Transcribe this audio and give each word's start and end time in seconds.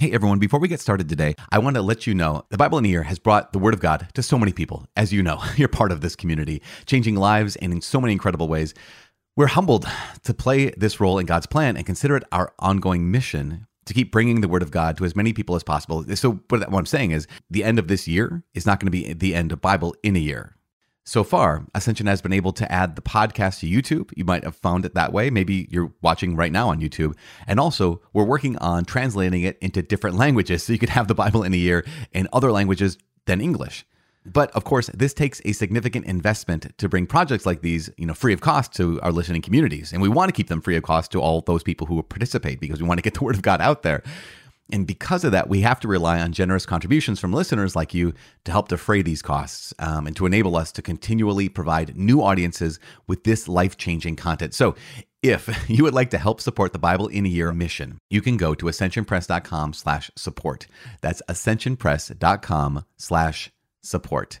Hey 0.00 0.12
everyone, 0.12 0.38
before 0.38 0.58
we 0.58 0.68
get 0.68 0.80
started 0.80 1.10
today, 1.10 1.34
I 1.52 1.58
want 1.58 1.76
to 1.76 1.82
let 1.82 2.06
you 2.06 2.14
know 2.14 2.46
the 2.48 2.56
Bible 2.56 2.78
in 2.78 2.86
a 2.86 2.88
Year 2.88 3.02
has 3.02 3.18
brought 3.18 3.52
the 3.52 3.58
Word 3.58 3.74
of 3.74 3.80
God 3.80 4.08
to 4.14 4.22
so 4.22 4.38
many 4.38 4.50
people. 4.50 4.86
As 4.96 5.12
you 5.12 5.22
know, 5.22 5.42
you're 5.56 5.68
part 5.68 5.92
of 5.92 6.00
this 6.00 6.16
community, 6.16 6.62
changing 6.86 7.16
lives 7.16 7.54
and 7.56 7.70
in 7.70 7.82
so 7.82 8.00
many 8.00 8.14
incredible 8.14 8.48
ways. 8.48 8.72
We're 9.36 9.48
humbled 9.48 9.86
to 10.22 10.32
play 10.32 10.70
this 10.70 11.00
role 11.00 11.18
in 11.18 11.26
God's 11.26 11.44
plan 11.44 11.76
and 11.76 11.84
consider 11.84 12.16
it 12.16 12.24
our 12.32 12.54
ongoing 12.58 13.10
mission 13.10 13.66
to 13.84 13.92
keep 13.92 14.10
bringing 14.10 14.40
the 14.40 14.48
Word 14.48 14.62
of 14.62 14.70
God 14.70 14.96
to 14.96 15.04
as 15.04 15.14
many 15.14 15.34
people 15.34 15.54
as 15.54 15.62
possible. 15.62 16.02
So, 16.16 16.40
what 16.48 16.62
I'm 16.72 16.86
saying 16.86 17.10
is, 17.10 17.26
the 17.50 17.62
end 17.62 17.78
of 17.78 17.88
this 17.88 18.08
year 18.08 18.42
is 18.54 18.64
not 18.64 18.80
going 18.80 18.86
to 18.86 18.90
be 18.90 19.12
the 19.12 19.34
end 19.34 19.52
of 19.52 19.60
Bible 19.60 19.94
in 20.02 20.16
a 20.16 20.20
year. 20.20 20.56
So 21.04 21.24
far, 21.24 21.66
Ascension 21.74 22.06
has 22.06 22.20
been 22.20 22.32
able 22.32 22.52
to 22.52 22.70
add 22.70 22.94
the 22.94 23.02
podcast 23.02 23.60
to 23.60 23.66
YouTube. 23.66 24.12
You 24.16 24.24
might 24.24 24.44
have 24.44 24.54
found 24.54 24.84
it 24.84 24.94
that 24.94 25.12
way. 25.12 25.30
Maybe 25.30 25.66
you're 25.70 25.92
watching 26.02 26.36
right 26.36 26.52
now 26.52 26.68
on 26.68 26.80
YouTube. 26.80 27.16
And 27.46 27.58
also, 27.58 28.02
we're 28.12 28.24
working 28.24 28.56
on 28.58 28.84
translating 28.84 29.42
it 29.42 29.58
into 29.60 29.82
different 29.82 30.16
languages 30.16 30.62
so 30.62 30.72
you 30.72 30.78
could 30.78 30.90
have 30.90 31.08
the 31.08 31.14
Bible 31.14 31.42
in 31.42 31.54
a 31.54 31.56
year 31.56 31.84
in 32.12 32.28
other 32.32 32.52
languages 32.52 32.98
than 33.26 33.40
English. 33.40 33.86
But 34.26 34.50
of 34.50 34.64
course, 34.64 34.88
this 34.92 35.14
takes 35.14 35.40
a 35.46 35.52
significant 35.52 36.04
investment 36.04 36.76
to 36.76 36.88
bring 36.88 37.06
projects 37.06 37.46
like 37.46 37.62
these, 37.62 37.88
you 37.96 38.04
know, 38.04 38.12
free 38.12 38.34
of 38.34 38.42
cost 38.42 38.74
to 38.74 39.00
our 39.00 39.12
listening 39.12 39.40
communities. 39.40 39.92
And 39.92 40.02
we 40.02 40.10
want 40.10 40.28
to 40.28 40.32
keep 40.32 40.48
them 40.48 40.60
free 40.60 40.76
of 40.76 40.82
cost 40.82 41.10
to 41.12 41.20
all 41.20 41.40
those 41.40 41.62
people 41.62 41.86
who 41.86 42.02
participate 42.02 42.60
because 42.60 42.82
we 42.82 42.86
want 42.86 42.98
to 42.98 43.02
get 43.02 43.14
the 43.14 43.24
word 43.24 43.34
of 43.34 43.42
God 43.42 43.62
out 43.62 43.82
there. 43.82 44.02
And 44.72 44.86
because 44.86 45.24
of 45.24 45.32
that, 45.32 45.48
we 45.48 45.60
have 45.62 45.80
to 45.80 45.88
rely 45.88 46.20
on 46.20 46.32
generous 46.32 46.66
contributions 46.66 47.20
from 47.20 47.32
listeners 47.32 47.76
like 47.76 47.94
you 47.94 48.14
to 48.44 48.52
help 48.52 48.68
defray 48.68 49.02
these 49.02 49.22
costs 49.22 49.74
um, 49.78 50.06
and 50.06 50.16
to 50.16 50.26
enable 50.26 50.56
us 50.56 50.72
to 50.72 50.82
continually 50.82 51.48
provide 51.48 51.96
new 51.96 52.22
audiences 52.22 52.78
with 53.06 53.24
this 53.24 53.48
life 53.48 53.76
changing 53.76 54.16
content. 54.16 54.54
So, 54.54 54.74
if 55.22 55.50
you 55.68 55.84
would 55.84 55.94
like 55.94 56.10
to 56.10 56.18
help 56.18 56.40
support 56.40 56.72
the 56.72 56.78
Bible 56.78 57.06
in 57.08 57.26
a 57.26 57.28
Year 57.28 57.52
mission, 57.52 57.98
you 58.08 58.22
can 58.22 58.36
go 58.36 58.54
to 58.54 58.66
ascensionpress.com 58.66 59.74
slash 59.74 60.10
support. 60.16 60.66
That's 61.00 61.22
ascensionpress.com 61.28 62.84
slash 62.96 63.52
support. 63.82 64.40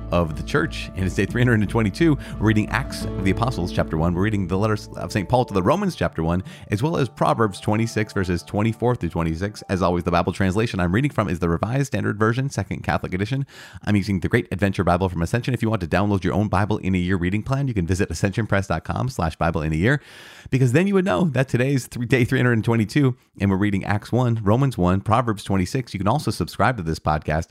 of 0.11 0.35
the 0.35 0.43
church. 0.43 0.91
And 0.95 1.05
it's 1.05 1.15
day 1.15 1.25
322. 1.25 2.17
We're 2.39 2.47
reading 2.47 2.69
Acts 2.69 3.05
of 3.05 3.23
the 3.23 3.31
Apostles, 3.31 3.71
chapter 3.71 3.97
1. 3.97 4.13
We're 4.13 4.23
reading 4.23 4.47
the 4.47 4.57
letters 4.57 4.87
of 4.95 5.11
St. 5.11 5.27
Paul 5.27 5.45
to 5.45 5.53
the 5.53 5.63
Romans, 5.63 5.95
chapter 5.95 6.23
1, 6.23 6.43
as 6.69 6.83
well 6.83 6.97
as 6.97 7.09
Proverbs 7.09 7.59
26, 7.59 8.13
verses 8.13 8.43
24 8.43 8.95
through 8.95 9.09
26. 9.09 9.61
As 9.69 9.81
always, 9.81 10.03
the 10.03 10.11
Bible 10.11 10.33
translation 10.33 10.79
I'm 10.79 10.93
reading 10.93 11.11
from 11.11 11.29
is 11.29 11.39
the 11.39 11.49
Revised 11.49 11.87
Standard 11.87 12.19
Version, 12.19 12.49
Second 12.49 12.83
Catholic 12.83 13.13
Edition. 13.13 13.45
I'm 13.83 13.95
using 13.95 14.19
the 14.19 14.29
Great 14.29 14.47
Adventure 14.51 14.83
Bible 14.83 15.09
from 15.09 15.21
Ascension. 15.21 15.53
If 15.53 15.61
you 15.61 15.69
want 15.69 15.81
to 15.81 15.87
download 15.87 16.23
your 16.23 16.33
own 16.33 16.47
Bible 16.47 16.77
in 16.77 16.95
a 16.95 16.97
Year 16.97 17.17
reading 17.17 17.43
plan, 17.43 17.67
you 17.67 17.73
can 17.73 17.87
visit 17.87 18.09
ascensionpress.com 18.09 19.09
slash 19.09 19.35
Bible 19.35 19.61
in 19.61 19.73
a 19.73 19.77
Year, 19.77 20.01
because 20.49 20.71
then 20.73 20.87
you 20.87 20.93
would 20.95 21.05
know 21.05 21.25
that 21.25 21.47
today's 21.47 21.87
day 21.87 22.25
322, 22.25 23.15
and 23.39 23.49
we're 23.49 23.57
reading 23.57 23.85
Acts 23.85 24.11
1, 24.11 24.41
Romans 24.43 24.77
1, 24.77 25.01
Proverbs 25.01 25.43
26. 25.43 25.93
You 25.93 25.99
can 25.99 26.07
also 26.07 26.31
subscribe 26.31 26.77
to 26.77 26.83
this 26.83 26.99
podcast 26.99 27.47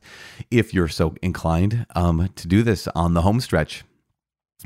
if 0.51 0.75
you're 0.75 0.89
so 0.89 1.15
inclined 1.23 1.87
um, 1.95 2.29
to 2.37 2.49
do 2.51 2.63
this 2.63 2.87
on 2.89 3.15
the 3.15 3.23
home 3.23 3.41
stretch 3.41 3.85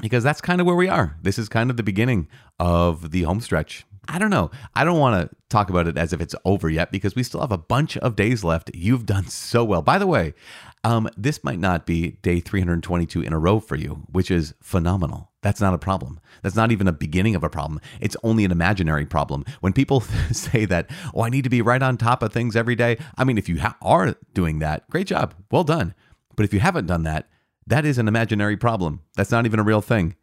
because 0.00 0.24
that's 0.24 0.40
kind 0.40 0.60
of 0.60 0.66
where 0.66 0.74
we 0.74 0.88
are. 0.88 1.16
This 1.22 1.38
is 1.38 1.48
kind 1.48 1.70
of 1.70 1.76
the 1.76 1.82
beginning 1.82 2.28
of 2.58 3.12
the 3.12 3.22
home 3.22 3.40
stretch. 3.40 3.84
I 4.08 4.18
don't 4.18 4.30
know. 4.30 4.50
I 4.74 4.84
don't 4.84 4.98
want 4.98 5.30
to 5.30 5.36
talk 5.48 5.70
about 5.70 5.86
it 5.86 5.96
as 5.96 6.12
if 6.12 6.20
it's 6.20 6.34
over 6.44 6.68
yet 6.68 6.92
because 6.92 7.14
we 7.14 7.22
still 7.22 7.40
have 7.40 7.52
a 7.52 7.58
bunch 7.58 7.96
of 7.98 8.16
days 8.16 8.44
left. 8.44 8.70
You've 8.74 9.06
done 9.06 9.26
so 9.28 9.64
well. 9.64 9.80
By 9.80 9.98
the 9.98 10.06
way, 10.06 10.34
um, 10.82 11.08
this 11.16 11.42
might 11.42 11.58
not 11.58 11.86
be 11.86 12.18
day 12.22 12.40
322 12.40 13.22
in 13.22 13.32
a 13.32 13.38
row 13.38 13.60
for 13.60 13.76
you, 13.76 14.02
which 14.10 14.30
is 14.30 14.52
phenomenal. 14.60 15.30
That's 15.42 15.60
not 15.60 15.72
a 15.72 15.78
problem. 15.78 16.20
That's 16.42 16.56
not 16.56 16.70
even 16.70 16.86
a 16.86 16.92
beginning 16.92 17.34
of 17.34 17.44
a 17.44 17.48
problem. 17.48 17.80
It's 18.00 18.16
only 18.22 18.44
an 18.44 18.50
imaginary 18.50 19.06
problem. 19.06 19.44
When 19.60 19.72
people 19.72 20.00
say 20.32 20.66
that, 20.66 20.90
oh, 21.14 21.22
I 21.22 21.30
need 21.30 21.44
to 21.44 21.50
be 21.50 21.62
right 21.62 21.82
on 21.82 21.96
top 21.96 22.22
of 22.22 22.32
things 22.32 22.56
every 22.56 22.74
day. 22.74 22.98
I 23.16 23.24
mean, 23.24 23.38
if 23.38 23.48
you 23.48 23.60
ha- 23.60 23.76
are 23.80 24.16
doing 24.34 24.58
that, 24.58 24.88
great 24.90 25.06
job. 25.06 25.34
Well 25.50 25.64
done. 25.64 25.94
But 26.36 26.44
if 26.44 26.52
you 26.52 26.60
haven't 26.60 26.86
done 26.86 27.04
that, 27.04 27.28
that 27.66 27.84
is 27.84 27.98
an 27.98 28.08
imaginary 28.08 28.56
problem. 28.56 29.00
That's 29.16 29.30
not 29.30 29.46
even 29.46 29.60
a 29.60 29.64
real 29.64 29.80
thing. 29.80 30.16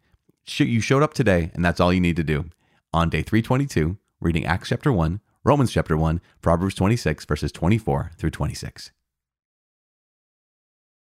You 0.46 0.80
showed 0.80 1.02
up 1.02 1.14
today, 1.14 1.50
and 1.54 1.64
that's 1.64 1.80
all 1.80 1.92
you 1.92 2.00
need 2.00 2.16
to 2.16 2.24
do. 2.24 2.46
On 2.92 3.08
day 3.08 3.22
322, 3.22 3.96
reading 4.20 4.44
Acts 4.44 4.68
chapter 4.68 4.92
1, 4.92 5.20
Romans 5.44 5.72
chapter 5.72 5.96
1, 5.96 6.20
Proverbs 6.40 6.74
26, 6.74 7.24
verses 7.24 7.52
24 7.52 8.12
through 8.16 8.30
26. 8.30 8.92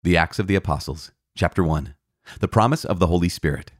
The 0.03 0.17
Acts 0.17 0.39
of 0.39 0.47
the 0.47 0.55
Apostles, 0.55 1.11
chapter 1.37 1.65
1. 1.65 1.95
The 2.41 2.49
promise 2.49 2.85
of 2.85 2.99
the 2.99 3.09
Holy 3.09 3.29
Spirit. 3.29 3.73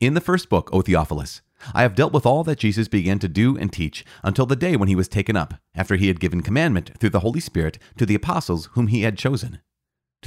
In 0.00 0.14
the 0.14 0.20
first 0.20 0.48
book, 0.48 0.70
O 0.72 0.82
Theophilus, 0.82 1.40
I 1.72 1.82
have 1.82 1.94
dealt 1.94 2.12
with 2.12 2.26
all 2.26 2.44
that 2.44 2.58
Jesus 2.58 2.88
began 2.88 3.18
to 3.20 3.28
do 3.28 3.56
and 3.56 3.72
teach 3.72 4.04
until 4.22 4.46
the 4.46 4.56
day 4.56 4.76
when 4.76 4.88
he 4.88 4.96
was 4.96 5.08
taken 5.08 5.36
up, 5.36 5.54
after 5.74 5.96
he 5.96 6.08
had 6.08 6.20
given 6.20 6.42
commandment 6.42 6.90
through 6.98 7.10
the 7.10 7.20
Holy 7.20 7.40
Spirit 7.40 7.78
to 7.96 8.04
the 8.04 8.14
apostles 8.14 8.66
whom 8.72 8.88
he 8.88 9.02
had 9.02 9.16
chosen. 9.16 9.60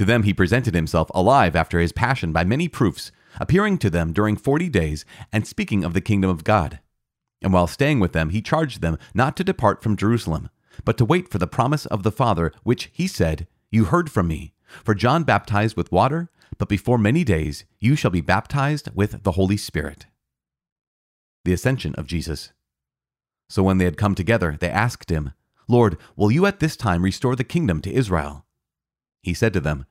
To 0.00 0.06
them 0.06 0.22
he 0.22 0.32
presented 0.32 0.74
himself 0.74 1.10
alive 1.14 1.54
after 1.54 1.78
his 1.78 1.92
passion 1.92 2.32
by 2.32 2.42
many 2.42 2.68
proofs, 2.68 3.12
appearing 3.38 3.76
to 3.80 3.90
them 3.90 4.14
during 4.14 4.34
forty 4.34 4.70
days, 4.70 5.04
and 5.30 5.46
speaking 5.46 5.84
of 5.84 5.92
the 5.92 6.00
kingdom 6.00 6.30
of 6.30 6.42
God. 6.42 6.80
And 7.42 7.52
while 7.52 7.66
staying 7.66 8.00
with 8.00 8.14
them, 8.14 8.30
he 8.30 8.40
charged 8.40 8.80
them 8.80 8.96
not 9.12 9.36
to 9.36 9.44
depart 9.44 9.82
from 9.82 9.98
Jerusalem, 9.98 10.48
but 10.86 10.96
to 10.96 11.04
wait 11.04 11.28
for 11.28 11.36
the 11.36 11.46
promise 11.46 11.84
of 11.84 12.02
the 12.02 12.10
Father, 12.10 12.50
which 12.62 12.88
he 12.94 13.06
said, 13.06 13.46
You 13.70 13.84
heard 13.84 14.10
from 14.10 14.26
me. 14.26 14.54
For 14.82 14.94
John 14.94 15.22
baptized 15.22 15.76
with 15.76 15.92
water, 15.92 16.30
but 16.56 16.70
before 16.70 16.96
many 16.96 17.22
days 17.22 17.66
you 17.78 17.94
shall 17.94 18.10
be 18.10 18.22
baptized 18.22 18.88
with 18.94 19.22
the 19.22 19.32
Holy 19.32 19.58
Spirit. 19.58 20.06
The 21.44 21.52
Ascension 21.52 21.94
of 21.96 22.06
Jesus. 22.06 22.54
So 23.50 23.62
when 23.62 23.76
they 23.76 23.84
had 23.84 23.98
come 23.98 24.14
together, 24.14 24.56
they 24.58 24.70
asked 24.70 25.10
him, 25.10 25.34
Lord, 25.68 25.98
will 26.16 26.32
you 26.32 26.46
at 26.46 26.58
this 26.58 26.74
time 26.74 27.02
restore 27.02 27.36
the 27.36 27.44
kingdom 27.44 27.82
to 27.82 27.92
Israel? 27.92 28.46
He 29.22 29.34
said 29.34 29.52
to 29.52 29.60
them, 29.60 29.84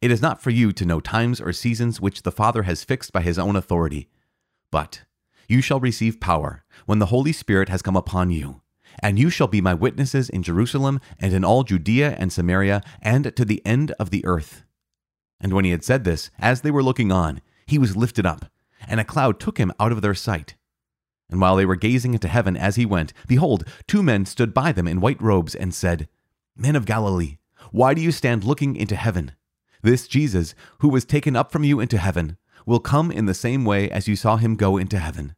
It 0.00 0.10
is 0.10 0.22
not 0.22 0.42
for 0.42 0.50
you 0.50 0.72
to 0.72 0.84
know 0.84 1.00
times 1.00 1.40
or 1.40 1.52
seasons 1.52 2.00
which 2.00 2.22
the 2.22 2.32
Father 2.32 2.64
has 2.64 2.84
fixed 2.84 3.12
by 3.12 3.22
his 3.22 3.38
own 3.38 3.56
authority, 3.56 4.08
but 4.70 5.02
you 5.48 5.60
shall 5.60 5.80
receive 5.80 6.20
power 6.20 6.64
when 6.86 6.98
the 6.98 7.06
Holy 7.06 7.32
Spirit 7.32 7.68
has 7.68 7.82
come 7.82 7.96
upon 7.96 8.30
you, 8.30 8.62
and 9.00 9.18
you 9.18 9.30
shall 9.30 9.46
be 9.46 9.60
my 9.60 9.74
witnesses 9.74 10.28
in 10.28 10.42
Jerusalem 10.42 11.00
and 11.18 11.32
in 11.32 11.44
all 11.44 11.64
Judea 11.64 12.16
and 12.18 12.32
Samaria 12.32 12.82
and 13.02 13.34
to 13.36 13.44
the 13.44 13.64
end 13.66 13.92
of 13.92 14.10
the 14.10 14.24
earth. 14.24 14.64
And 15.40 15.52
when 15.52 15.64
he 15.64 15.70
had 15.70 15.84
said 15.84 16.04
this, 16.04 16.30
as 16.38 16.62
they 16.62 16.70
were 16.70 16.82
looking 16.82 17.12
on, 17.12 17.40
he 17.66 17.78
was 17.78 17.96
lifted 17.96 18.26
up, 18.26 18.46
and 18.86 19.00
a 19.00 19.04
cloud 19.04 19.38
took 19.40 19.58
him 19.58 19.72
out 19.78 19.92
of 19.92 20.02
their 20.02 20.14
sight. 20.14 20.54
And 21.30 21.40
while 21.40 21.56
they 21.56 21.66
were 21.66 21.76
gazing 21.76 22.14
into 22.14 22.28
heaven 22.28 22.56
as 22.56 22.76
he 22.76 22.86
went, 22.86 23.12
behold, 23.26 23.64
two 23.86 24.02
men 24.02 24.26
stood 24.26 24.54
by 24.54 24.72
them 24.72 24.86
in 24.86 25.00
white 25.00 25.20
robes 25.20 25.54
and 25.54 25.74
said, 25.74 26.08
Men 26.56 26.76
of 26.76 26.86
Galilee, 26.86 27.38
why 27.72 27.94
do 27.94 28.00
you 28.00 28.12
stand 28.12 28.44
looking 28.44 28.76
into 28.76 28.94
heaven? 28.94 29.32
This 29.84 30.08
Jesus, 30.08 30.54
who 30.78 30.88
was 30.88 31.04
taken 31.04 31.36
up 31.36 31.52
from 31.52 31.62
you 31.62 31.78
into 31.78 31.98
heaven, 31.98 32.38
will 32.64 32.80
come 32.80 33.10
in 33.10 33.26
the 33.26 33.34
same 33.34 33.66
way 33.66 33.90
as 33.90 34.08
you 34.08 34.16
saw 34.16 34.38
him 34.38 34.56
go 34.56 34.78
into 34.78 34.98
heaven. 34.98 35.36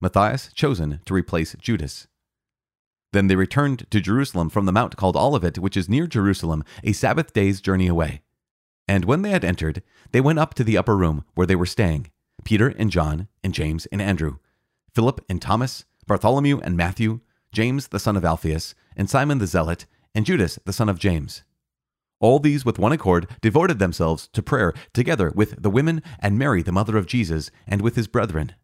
Matthias 0.00 0.52
chosen 0.54 1.00
to 1.04 1.14
replace 1.14 1.56
Judas. 1.60 2.06
Then 3.12 3.26
they 3.26 3.34
returned 3.34 3.90
to 3.90 4.00
Jerusalem 4.00 4.50
from 4.50 4.66
the 4.66 4.72
mount 4.72 4.96
called 4.96 5.16
Olivet, 5.16 5.58
which 5.58 5.76
is 5.76 5.88
near 5.88 6.06
Jerusalem, 6.06 6.62
a 6.84 6.92
Sabbath 6.92 7.32
day's 7.32 7.60
journey 7.60 7.88
away. 7.88 8.22
And 8.86 9.04
when 9.04 9.22
they 9.22 9.30
had 9.30 9.44
entered, 9.44 9.82
they 10.12 10.20
went 10.20 10.38
up 10.38 10.54
to 10.54 10.62
the 10.62 10.78
upper 10.78 10.96
room 10.96 11.24
where 11.34 11.46
they 11.46 11.56
were 11.56 11.66
staying 11.66 12.12
Peter 12.44 12.68
and 12.68 12.92
John, 12.92 13.26
and 13.42 13.52
James 13.52 13.86
and 13.86 14.00
Andrew, 14.00 14.36
Philip 14.94 15.24
and 15.28 15.42
Thomas, 15.42 15.84
Bartholomew 16.06 16.60
and 16.60 16.76
Matthew, 16.76 17.18
James 17.52 17.88
the 17.88 17.98
son 17.98 18.16
of 18.16 18.24
Alphaeus, 18.24 18.76
and 18.96 19.10
Simon 19.10 19.38
the 19.38 19.48
Zealot, 19.48 19.86
and 20.14 20.24
Judas 20.24 20.60
the 20.64 20.72
son 20.72 20.88
of 20.88 21.00
James. 21.00 21.42
All 22.24 22.38
these 22.38 22.64
with 22.64 22.78
one 22.78 22.92
accord 22.92 23.28
devoted 23.42 23.78
themselves 23.78 24.28
to 24.28 24.42
prayer 24.42 24.72
together 24.94 25.30
with 25.34 25.60
the 25.62 25.68
women 25.68 26.02
and 26.18 26.38
Mary 26.38 26.62
the 26.62 26.72
mother 26.72 26.96
of 26.96 27.04
Jesus 27.04 27.50
and 27.66 27.82
with 27.82 27.96
his 27.96 28.08
brethren. 28.08 28.54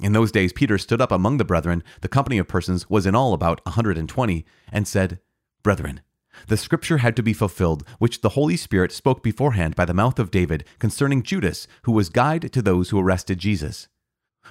In 0.00 0.12
those 0.12 0.30
days 0.30 0.52
Peter 0.52 0.78
stood 0.78 1.00
up 1.00 1.10
among 1.10 1.38
the 1.38 1.44
brethren, 1.44 1.82
the 2.00 2.06
company 2.06 2.38
of 2.38 2.46
persons 2.46 2.88
was 2.88 3.06
in 3.06 3.16
all 3.16 3.34
about 3.34 3.60
a 3.66 3.70
hundred 3.70 3.98
and 3.98 4.08
twenty, 4.08 4.44
and 4.70 4.86
said, 4.86 5.18
Brethren, 5.64 6.00
the 6.46 6.56
scripture 6.56 6.98
had 6.98 7.16
to 7.16 7.24
be 7.24 7.32
fulfilled, 7.32 7.82
which 7.98 8.20
the 8.20 8.36
Holy 8.38 8.56
Spirit 8.56 8.92
spoke 8.92 9.20
beforehand 9.20 9.74
by 9.74 9.84
the 9.84 9.92
mouth 9.92 10.20
of 10.20 10.30
David 10.30 10.64
concerning 10.78 11.24
Judas, 11.24 11.66
who 11.82 11.90
was 11.90 12.08
guide 12.08 12.52
to 12.52 12.62
those 12.62 12.90
who 12.90 13.00
arrested 13.00 13.38
Jesus. 13.38 13.88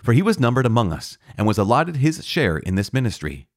For 0.04 0.12
he 0.12 0.22
was 0.22 0.42
numbered 0.42 0.66
among 0.66 0.92
us, 0.92 1.18
and 1.38 1.48
was 1.48 1.58
allotted 1.58 1.96
his 1.96 2.26
share 2.26 2.58
in 2.58 2.76
this 2.76 2.92
ministry. 2.92 3.48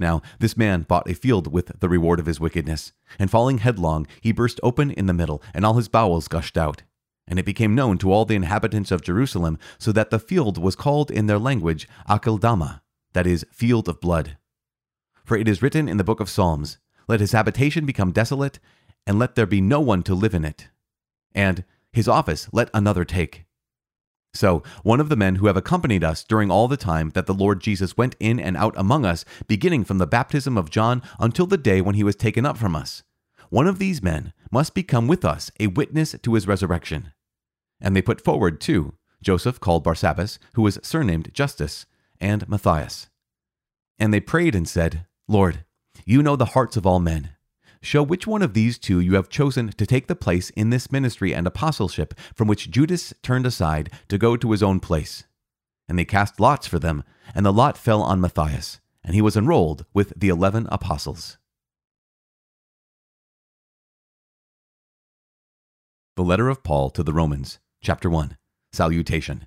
Now, 0.00 0.22
this 0.38 0.56
man 0.56 0.82
bought 0.82 1.08
a 1.08 1.14
field 1.14 1.52
with 1.52 1.78
the 1.78 1.88
reward 1.88 2.18
of 2.18 2.26
his 2.26 2.40
wickedness, 2.40 2.92
and 3.18 3.30
falling 3.30 3.58
headlong, 3.58 4.06
he 4.22 4.32
burst 4.32 4.58
open 4.62 4.90
in 4.90 5.04
the 5.04 5.12
middle, 5.12 5.42
and 5.52 5.62
all 5.64 5.74
his 5.74 5.88
bowels 5.88 6.26
gushed 6.26 6.56
out. 6.56 6.82
And 7.28 7.38
it 7.38 7.44
became 7.44 7.74
known 7.74 7.98
to 7.98 8.10
all 8.10 8.24
the 8.24 8.34
inhabitants 8.34 8.90
of 8.90 9.02
Jerusalem, 9.02 9.58
so 9.78 9.92
that 9.92 10.08
the 10.08 10.18
field 10.18 10.56
was 10.56 10.74
called 10.74 11.10
in 11.10 11.26
their 11.26 11.38
language 11.38 11.86
Akeldama, 12.08 12.80
that 13.12 13.26
is, 13.26 13.44
field 13.52 13.88
of 13.90 14.00
blood. 14.00 14.38
For 15.22 15.36
it 15.36 15.46
is 15.46 15.62
written 15.62 15.86
in 15.86 15.98
the 15.98 16.04
book 16.04 16.18
of 16.18 16.30
Psalms, 16.30 16.78
Let 17.06 17.20
his 17.20 17.32
habitation 17.32 17.84
become 17.84 18.10
desolate, 18.10 18.58
and 19.06 19.18
let 19.18 19.34
there 19.34 19.46
be 19.46 19.60
no 19.60 19.80
one 19.80 20.02
to 20.04 20.14
live 20.14 20.34
in 20.34 20.46
it. 20.46 20.68
And 21.34 21.64
his 21.92 22.08
office 22.08 22.48
let 22.52 22.70
another 22.72 23.04
take. 23.04 23.44
So, 24.32 24.62
one 24.82 25.00
of 25.00 25.08
the 25.08 25.16
men 25.16 25.36
who 25.36 25.46
have 25.48 25.56
accompanied 25.56 26.04
us 26.04 26.22
during 26.22 26.50
all 26.50 26.68
the 26.68 26.76
time 26.76 27.10
that 27.10 27.26
the 27.26 27.34
Lord 27.34 27.60
Jesus 27.60 27.96
went 27.96 28.14
in 28.20 28.38
and 28.38 28.56
out 28.56 28.74
among 28.76 29.04
us, 29.04 29.24
beginning 29.48 29.84
from 29.84 29.98
the 29.98 30.06
baptism 30.06 30.56
of 30.56 30.70
John 30.70 31.02
until 31.18 31.46
the 31.46 31.58
day 31.58 31.80
when 31.80 31.96
he 31.96 32.04
was 32.04 32.14
taken 32.14 32.46
up 32.46 32.56
from 32.56 32.76
us, 32.76 33.02
one 33.48 33.66
of 33.66 33.78
these 33.80 34.02
men 34.02 34.32
must 34.52 34.74
become 34.74 35.08
with 35.08 35.24
us 35.24 35.50
a 35.58 35.66
witness 35.66 36.14
to 36.22 36.34
his 36.34 36.46
resurrection. 36.46 37.12
And 37.80 37.96
they 37.96 38.02
put 38.02 38.20
forward 38.20 38.60
two 38.60 38.94
Joseph 39.22 39.60
called 39.60 39.84
Barsabbas, 39.84 40.38
who 40.54 40.62
was 40.62 40.78
surnamed 40.82 41.34
Justus, 41.34 41.86
and 42.20 42.48
Matthias. 42.48 43.08
And 43.98 44.14
they 44.14 44.20
prayed 44.20 44.54
and 44.54 44.68
said, 44.68 45.06
Lord, 45.28 45.64
you 46.06 46.22
know 46.22 46.36
the 46.36 46.46
hearts 46.46 46.76
of 46.76 46.86
all 46.86 47.00
men 47.00 47.30
Show 47.82 48.02
which 48.02 48.26
one 48.26 48.42
of 48.42 48.52
these 48.52 48.78
two 48.78 49.00
you 49.00 49.14
have 49.14 49.30
chosen 49.30 49.70
to 49.70 49.86
take 49.86 50.06
the 50.06 50.14
place 50.14 50.50
in 50.50 50.70
this 50.70 50.92
ministry 50.92 51.34
and 51.34 51.46
apostleship 51.46 52.14
from 52.34 52.46
which 52.46 52.70
Judas 52.70 53.14
turned 53.22 53.46
aside 53.46 53.90
to 54.08 54.18
go 54.18 54.36
to 54.36 54.50
his 54.50 54.62
own 54.62 54.80
place. 54.80 55.24
And 55.88 55.98
they 55.98 56.04
cast 56.04 56.38
lots 56.38 56.66
for 56.66 56.78
them, 56.78 57.04
and 57.34 57.44
the 57.44 57.52
lot 57.52 57.78
fell 57.78 58.02
on 58.02 58.20
Matthias, 58.20 58.80
and 59.02 59.14
he 59.14 59.22
was 59.22 59.36
enrolled 59.36 59.86
with 59.94 60.12
the 60.14 60.28
eleven 60.28 60.68
apostles. 60.70 61.38
The 66.16 66.22
letter 66.22 66.50
of 66.50 66.62
Paul 66.62 66.90
to 66.90 67.02
the 67.02 67.14
Romans, 67.14 67.60
chapter 67.82 68.10
1, 68.10 68.36
Salutation. 68.72 69.46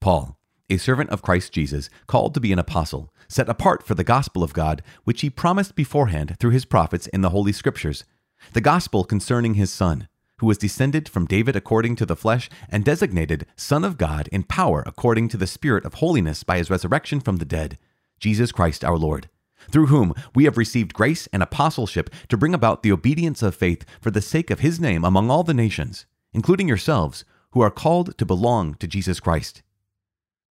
Paul, 0.00 0.38
a 0.70 0.78
servant 0.78 1.10
of 1.10 1.20
Christ 1.20 1.52
Jesus, 1.52 1.90
called 2.06 2.32
to 2.34 2.40
be 2.40 2.52
an 2.52 2.58
apostle 2.58 3.12
set 3.28 3.48
apart 3.48 3.82
for 3.82 3.94
the 3.94 4.04
gospel 4.04 4.42
of 4.42 4.52
God, 4.52 4.82
which 5.04 5.20
he 5.20 5.30
promised 5.30 5.74
beforehand 5.74 6.36
through 6.38 6.50
his 6.50 6.64
prophets 6.64 7.06
in 7.08 7.20
the 7.20 7.30
Holy 7.30 7.52
Scriptures, 7.52 8.04
the 8.52 8.60
gospel 8.60 9.04
concerning 9.04 9.54
his 9.54 9.70
Son, 9.70 10.08
who 10.38 10.46
was 10.46 10.58
descended 10.58 11.08
from 11.08 11.26
David 11.26 11.56
according 11.56 11.96
to 11.96 12.06
the 12.06 12.16
flesh, 12.16 12.50
and 12.68 12.84
designated 12.84 13.46
Son 13.56 13.84
of 13.84 13.98
God 13.98 14.28
in 14.32 14.42
power 14.42 14.82
according 14.86 15.28
to 15.28 15.36
the 15.36 15.46
Spirit 15.46 15.84
of 15.84 15.94
holiness 15.94 16.42
by 16.42 16.58
his 16.58 16.70
resurrection 16.70 17.20
from 17.20 17.36
the 17.36 17.44
dead, 17.44 17.78
Jesus 18.18 18.52
Christ 18.52 18.84
our 18.84 18.98
Lord, 18.98 19.28
through 19.70 19.86
whom 19.86 20.12
we 20.34 20.44
have 20.44 20.58
received 20.58 20.94
grace 20.94 21.28
and 21.32 21.42
apostleship 21.42 22.10
to 22.28 22.36
bring 22.36 22.54
about 22.54 22.82
the 22.82 22.92
obedience 22.92 23.42
of 23.42 23.54
faith 23.54 23.84
for 24.00 24.10
the 24.10 24.22
sake 24.22 24.50
of 24.50 24.60
his 24.60 24.80
name 24.80 25.04
among 25.04 25.30
all 25.30 25.44
the 25.44 25.54
nations, 25.54 26.06
including 26.32 26.68
yourselves, 26.68 27.24
who 27.52 27.60
are 27.60 27.70
called 27.70 28.18
to 28.18 28.26
belong 28.26 28.74
to 28.74 28.86
Jesus 28.86 29.20
Christ. 29.20 29.62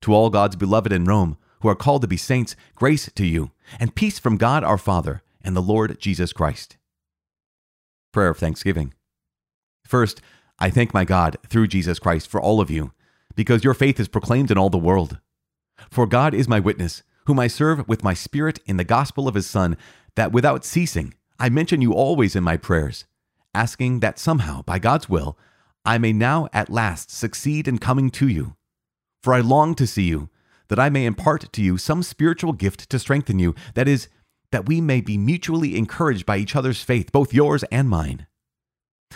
To 0.02 0.14
all 0.14 0.30
God's 0.30 0.56
beloved 0.56 0.92
in 0.92 1.06
Rome, 1.06 1.38
who 1.62 1.70
are 1.70 1.76
called 1.76 2.02
to 2.02 2.08
be 2.08 2.18
saints, 2.18 2.56
grace 2.76 3.10
to 3.16 3.26
you, 3.26 3.52
and 3.80 3.96
peace 3.96 4.20
from 4.20 4.38
God 4.38 4.64
our 4.64 4.78
Father 4.78 5.22
and 5.44 5.56
the 5.56 5.62
Lord 5.62 6.00
Jesus 6.00 6.34
Christ. 6.34 6.78
Prayer 8.12 8.30
of 8.30 8.38
Thanksgiving. 8.38 8.94
First, 9.86 10.22
I 10.60 10.70
thank 10.70 10.94
my 10.94 11.06
God 11.06 11.38
through 11.48 11.68
Jesus 11.68 12.00
Christ 12.00 12.28
for 12.28 12.42
all 12.42 12.62
of 12.62 12.70
you, 12.70 12.92
because 13.36 13.64
your 13.64 13.74
faith 13.74 14.00
is 14.00 14.08
proclaimed 14.08 14.52
in 14.52 14.58
all 14.58 14.70
the 14.70 14.78
world. 14.78 15.20
For 15.90 16.06
God 16.06 16.34
is 16.34 16.48
my 16.48 16.60
witness, 16.60 17.04
whom 17.26 17.40
I 17.40 17.48
serve 17.48 17.88
with 17.88 18.04
my 18.04 18.14
spirit 18.14 18.60
in 18.66 18.78
the 18.78 18.84
gospel 18.84 19.28
of 19.28 19.36
his 19.36 19.48
Son, 19.48 19.78
that 20.16 20.32
without 20.32 20.66
ceasing 20.66 21.14
I 21.40 21.50
mention 21.50 21.82
you 21.82 21.94
always 21.94 22.36
in 22.36 22.44
my 22.44 22.58
prayers, 22.58 23.06
asking 23.56 24.02
that 24.02 24.20
somehow, 24.20 24.62
by 24.62 24.78
God's 24.78 25.10
will, 25.10 25.38
I 25.84 25.98
may 25.98 26.14
now 26.14 26.48
at 26.54 26.70
last 26.70 27.10
succeed 27.10 27.68
in 27.68 27.80
coming 27.80 28.12
to 28.12 28.28
you. 28.28 28.56
For 29.24 29.34
I 29.34 29.40
long 29.40 29.74
to 29.76 29.88
see 29.88 30.04
you 30.04 30.30
that 30.72 30.80
I 30.80 30.90
may 30.90 31.06
impart 31.06 31.52
to 31.52 31.62
you 31.62 31.78
some 31.78 32.02
spiritual 32.02 32.54
gift 32.54 32.90
to 32.90 32.98
strengthen 32.98 33.40
you, 33.40 33.54
that 33.74 33.90
is, 33.90 34.08
that 34.54 34.68
we 34.68 34.80
may 34.80 35.02
be 35.02 35.18
mutually 35.18 35.76
encouraged 35.76 36.26
by 36.26 36.38
each 36.38 36.56
other's 36.56 36.82
faith, 36.82 37.12
both 37.12 37.34
yours 37.34 37.66
and 37.74 37.90
mine. 37.90 38.26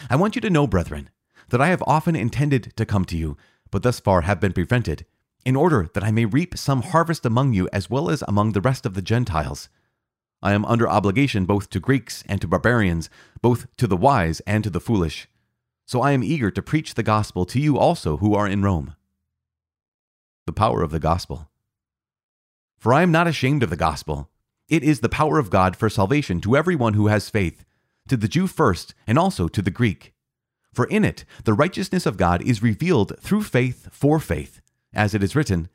I 0.10 0.18
want 0.18 0.36
you 0.36 0.42
to 0.42 0.50
know, 0.50 0.68
brethren, 0.68 1.10
that 1.52 1.62
I 1.62 1.68
have 1.68 1.81
often 1.88 2.13
intended 2.13 2.74
to 2.75 2.86
come 2.86 3.06
to 3.06 3.16
you, 3.16 3.38
but 3.72 3.84
thus 3.84 4.02
far 4.02 4.24
have 4.24 4.42
been 4.42 4.52
prevented, 4.52 5.06
in 5.46 5.56
order 5.56 5.90
that 5.94 6.04
I 6.04 6.12
may 6.12 6.25
reap 6.25 6.57
some 6.57 6.81
harvest 6.81 7.25
among 7.25 7.54
you 7.54 7.69
as 7.72 7.90
well 7.90 8.10
as 8.10 8.22
among 8.28 8.51
the 8.51 8.60
rest 8.60 8.86
of 8.86 8.94
the 8.94 9.01
Gentiles. 9.01 9.69
I 10.42 10.51
am 10.51 10.66
under 10.66 10.90
obligation 10.90 11.46
both 11.46 11.69
to 11.69 11.80
Greeks 11.80 12.22
and 12.28 12.42
to 12.42 12.50
barbarians, 12.50 13.10
both 13.42 13.66
to 13.78 13.88
the 13.88 13.96
wise 13.96 14.42
and 14.42 14.62
to 14.66 14.69
the 14.69 14.81
foolish. 14.81 15.30
So 15.86 16.01
I 16.01 16.12
am 16.12 16.22
eager 16.22 16.51
to 16.51 16.62
preach 16.62 16.96
the 16.96 17.01
gospel 17.01 17.46
to 17.46 17.62
you 17.62 17.78
also 17.78 18.18
who 18.18 18.36
are 18.36 18.46
in 18.46 18.62
Rome 18.62 18.94
the 20.46 20.54
power 20.54 20.82
of 20.82 20.92
the 20.92 21.00
gospel. 21.00 21.50
For 22.78 22.94
I 22.94 23.02
am 23.02 23.12
not 23.12 23.28
ashamed 23.28 23.64
of 23.64 23.70
the 23.70 23.76
gospel. 23.76 24.30
It 24.68 24.84
is 24.84 25.00
the 25.00 25.10
power 25.10 25.40
of 25.40 25.50
God 25.50 25.76
for 25.76 25.90
salvation 25.90 26.42
to 26.42 26.56
everyone 26.56 26.94
who 26.94 27.08
has 27.08 27.30
faith, 27.30 27.66
to 28.08 28.18
the 28.18 28.28
Jew 28.28 28.48
first, 28.48 28.94
and 29.08 29.18
also 29.18 29.48
to 29.48 29.62
the 29.62 29.72
Greek. 29.72 30.14
For 30.74 30.86
in 30.86 31.06
it 31.06 31.26
the 31.46 31.54
righteousness 31.54 32.06
of 32.06 32.18
God 32.18 32.42
is 32.42 32.62
revealed 32.62 33.18
through 33.20 33.44
faith 33.44 33.90
for 33.92 34.20
faith, 34.20 34.62
as 34.94 35.14
it 35.14 35.24
is 35.24 35.36
written, 35.36 35.70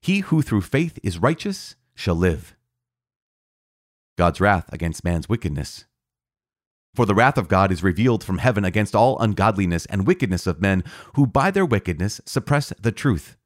He 0.00 0.20
who 0.20 0.42
through 0.42 0.62
faith 0.62 0.98
is 1.02 1.18
righteous 1.18 1.76
shall 1.94 2.14
live. 2.14 2.56
God's 4.16 4.40
wrath 4.40 4.72
against 4.72 5.04
man's 5.04 5.28
wickedness. 5.28 5.86
For 6.94 7.04
the 7.04 7.14
wrath 7.14 7.36
of 7.36 7.48
God 7.48 7.72
is 7.72 7.82
revealed 7.82 8.22
from 8.22 8.38
heaven 8.38 8.64
against 8.64 8.94
all 8.94 9.18
ungodliness 9.18 9.84
and 9.86 10.06
wickedness 10.06 10.46
of 10.46 10.60
men 10.60 10.84
who 11.14 11.26
by 11.26 11.50
their 11.50 11.66
wickedness 11.66 12.20
suppress 12.24 12.72
the 12.80 12.92
truth. 12.92 13.36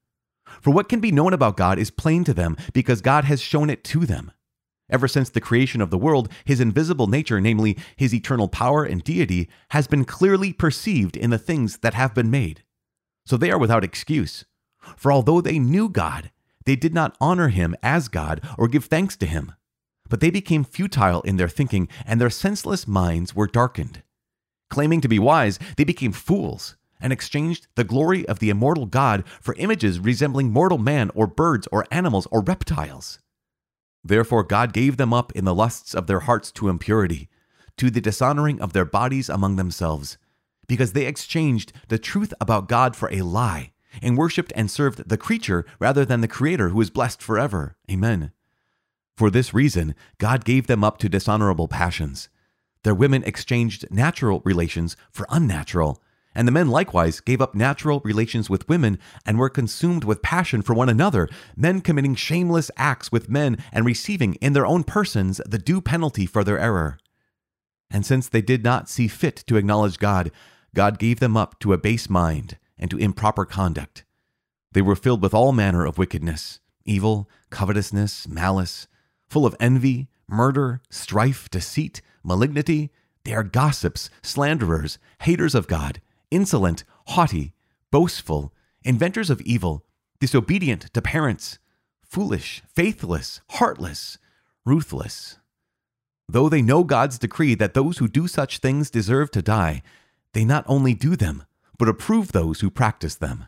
For 0.60 0.72
what 0.72 0.88
can 0.88 1.00
be 1.00 1.12
known 1.12 1.32
about 1.32 1.56
God 1.56 1.78
is 1.78 1.90
plain 1.90 2.24
to 2.24 2.34
them 2.34 2.56
because 2.72 3.00
God 3.00 3.24
has 3.24 3.40
shown 3.40 3.70
it 3.70 3.84
to 3.84 4.06
them. 4.06 4.32
Ever 4.90 5.06
since 5.06 5.28
the 5.28 5.40
creation 5.40 5.80
of 5.82 5.90
the 5.90 5.98
world, 5.98 6.30
his 6.44 6.60
invisible 6.60 7.06
nature, 7.06 7.40
namely 7.40 7.76
his 7.96 8.14
eternal 8.14 8.48
power 8.48 8.84
and 8.84 9.04
deity, 9.04 9.48
has 9.70 9.86
been 9.86 10.04
clearly 10.04 10.52
perceived 10.52 11.16
in 11.16 11.30
the 11.30 11.38
things 11.38 11.78
that 11.78 11.94
have 11.94 12.14
been 12.14 12.30
made. 12.30 12.62
So 13.26 13.36
they 13.36 13.50
are 13.50 13.58
without 13.58 13.84
excuse. 13.84 14.46
For 14.96 15.12
although 15.12 15.42
they 15.42 15.58
knew 15.58 15.90
God, 15.90 16.30
they 16.64 16.76
did 16.76 16.94
not 16.94 17.16
honor 17.20 17.48
him 17.48 17.76
as 17.82 18.08
God 18.08 18.40
or 18.56 18.68
give 18.68 18.86
thanks 18.86 19.16
to 19.18 19.26
him. 19.26 19.52
But 20.08 20.20
they 20.20 20.30
became 20.30 20.64
futile 20.64 21.20
in 21.22 21.36
their 21.36 21.48
thinking, 21.50 21.88
and 22.06 22.18
their 22.18 22.30
senseless 22.30 22.88
minds 22.88 23.36
were 23.36 23.46
darkened. 23.46 24.02
Claiming 24.70 25.02
to 25.02 25.08
be 25.08 25.18
wise, 25.18 25.58
they 25.76 25.84
became 25.84 26.12
fools 26.12 26.76
and 27.00 27.12
exchanged 27.12 27.66
the 27.74 27.84
glory 27.84 28.26
of 28.26 28.38
the 28.38 28.50
immortal 28.50 28.86
God 28.86 29.26
for 29.40 29.54
images 29.58 30.00
resembling 30.00 30.50
mortal 30.50 30.78
man 30.78 31.10
or 31.14 31.26
birds 31.26 31.68
or 31.70 31.86
animals 31.90 32.26
or 32.30 32.42
reptiles. 32.42 33.18
Therefore, 34.04 34.42
God 34.42 34.72
gave 34.72 34.96
them 34.96 35.12
up 35.12 35.32
in 35.32 35.44
the 35.44 35.54
lusts 35.54 35.94
of 35.94 36.06
their 36.06 36.20
hearts 36.20 36.50
to 36.52 36.68
impurity, 36.68 37.28
to 37.76 37.90
the 37.90 38.00
dishonoring 38.00 38.60
of 38.60 38.72
their 38.72 38.84
bodies 38.84 39.28
among 39.28 39.56
themselves, 39.56 40.18
because 40.66 40.92
they 40.92 41.06
exchanged 41.06 41.72
the 41.88 41.98
truth 41.98 42.32
about 42.40 42.68
God 42.68 42.94
for 42.94 43.12
a 43.12 43.22
lie, 43.22 43.72
and 44.02 44.16
worshipped 44.16 44.52
and 44.54 44.70
served 44.70 45.08
the 45.08 45.16
creature 45.16 45.64
rather 45.78 46.04
than 46.04 46.20
the 46.20 46.28
Creator 46.28 46.70
who 46.70 46.80
is 46.80 46.90
blessed 46.90 47.22
forever. 47.22 47.76
Amen. 47.90 48.32
For 49.16 49.30
this 49.30 49.52
reason, 49.52 49.94
God 50.18 50.44
gave 50.44 50.66
them 50.68 50.84
up 50.84 50.98
to 50.98 51.08
dishonorable 51.08 51.68
passions. 51.68 52.28
Their 52.84 52.94
women 52.94 53.24
exchanged 53.24 53.90
natural 53.90 54.40
relations 54.44 54.96
for 55.10 55.26
unnatural 55.30 56.00
and 56.38 56.46
the 56.46 56.52
men 56.52 56.68
likewise 56.68 57.18
gave 57.18 57.42
up 57.42 57.56
natural 57.56 57.98
relations 58.04 58.48
with 58.48 58.68
women 58.68 58.96
and 59.26 59.40
were 59.40 59.50
consumed 59.50 60.04
with 60.04 60.22
passion 60.22 60.62
for 60.62 60.72
one 60.72 60.88
another, 60.88 61.28
men 61.56 61.80
committing 61.80 62.14
shameless 62.14 62.70
acts 62.76 63.10
with 63.10 63.28
men 63.28 63.58
and 63.72 63.84
receiving 63.84 64.34
in 64.34 64.52
their 64.52 64.64
own 64.64 64.84
persons 64.84 65.40
the 65.46 65.58
due 65.58 65.80
penalty 65.80 66.26
for 66.26 66.44
their 66.44 66.60
error. 66.60 66.96
And 67.90 68.06
since 68.06 68.28
they 68.28 68.40
did 68.40 68.62
not 68.62 68.88
see 68.88 69.08
fit 69.08 69.42
to 69.48 69.56
acknowledge 69.56 69.98
God, 69.98 70.30
God 70.76 71.00
gave 71.00 71.18
them 71.18 71.36
up 71.36 71.58
to 71.58 71.72
a 71.72 71.78
base 71.78 72.08
mind 72.08 72.56
and 72.78 72.88
to 72.92 72.98
improper 72.98 73.44
conduct. 73.44 74.04
They 74.70 74.82
were 74.82 74.94
filled 74.94 75.22
with 75.22 75.34
all 75.34 75.50
manner 75.50 75.84
of 75.84 75.98
wickedness, 75.98 76.60
evil, 76.84 77.28
covetousness, 77.50 78.28
malice, 78.28 78.86
full 79.28 79.44
of 79.44 79.56
envy, 79.58 80.06
murder, 80.28 80.82
strife, 80.88 81.50
deceit, 81.50 82.00
malignity. 82.22 82.92
They 83.24 83.34
are 83.34 83.42
gossips, 83.42 84.08
slanderers, 84.22 85.00
haters 85.18 85.56
of 85.56 85.66
God 85.66 86.00
insolent, 86.30 86.84
haughty, 87.08 87.54
boastful, 87.90 88.52
inventors 88.84 89.30
of 89.30 89.40
evil, 89.42 89.84
disobedient 90.20 90.92
to 90.92 91.02
parents, 91.02 91.58
foolish, 92.02 92.62
faithless, 92.74 93.40
heartless, 93.50 94.18
ruthless. 94.64 95.38
Though 96.28 96.48
they 96.48 96.62
know 96.62 96.84
God's 96.84 97.18
decree 97.18 97.54
that 97.54 97.74
those 97.74 97.98
who 97.98 98.08
do 98.08 98.28
such 98.28 98.58
things 98.58 98.90
deserve 98.90 99.30
to 99.30 99.42
die, 99.42 99.82
they 100.34 100.44
not 100.44 100.64
only 100.66 100.94
do 100.94 101.16
them, 101.16 101.44
but 101.78 101.88
approve 101.88 102.32
those 102.32 102.60
who 102.60 102.70
practice 102.70 103.14
them. 103.14 103.44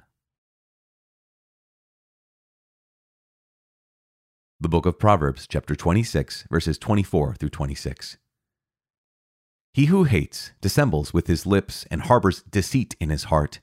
The 4.61 4.69
book 4.69 4.87
of 4.87 4.99
Proverbs, 4.99 5.47
chapter 5.49 5.75
26, 5.75 6.47
verses 6.51 6.79
24 6.79 7.35
through 7.35 7.49
26. 7.49 8.19
He 9.73 9.87
who 9.87 10.05
hates 10.05 10.51
dissembles 10.61 11.15
with 11.15 11.29
his 11.29 11.47
lips 11.47 11.87
and 11.91 12.03
harbors 12.03 12.43
deceit 12.43 12.97
in 12.99 13.11
his 13.11 13.25
heart. 13.25 13.61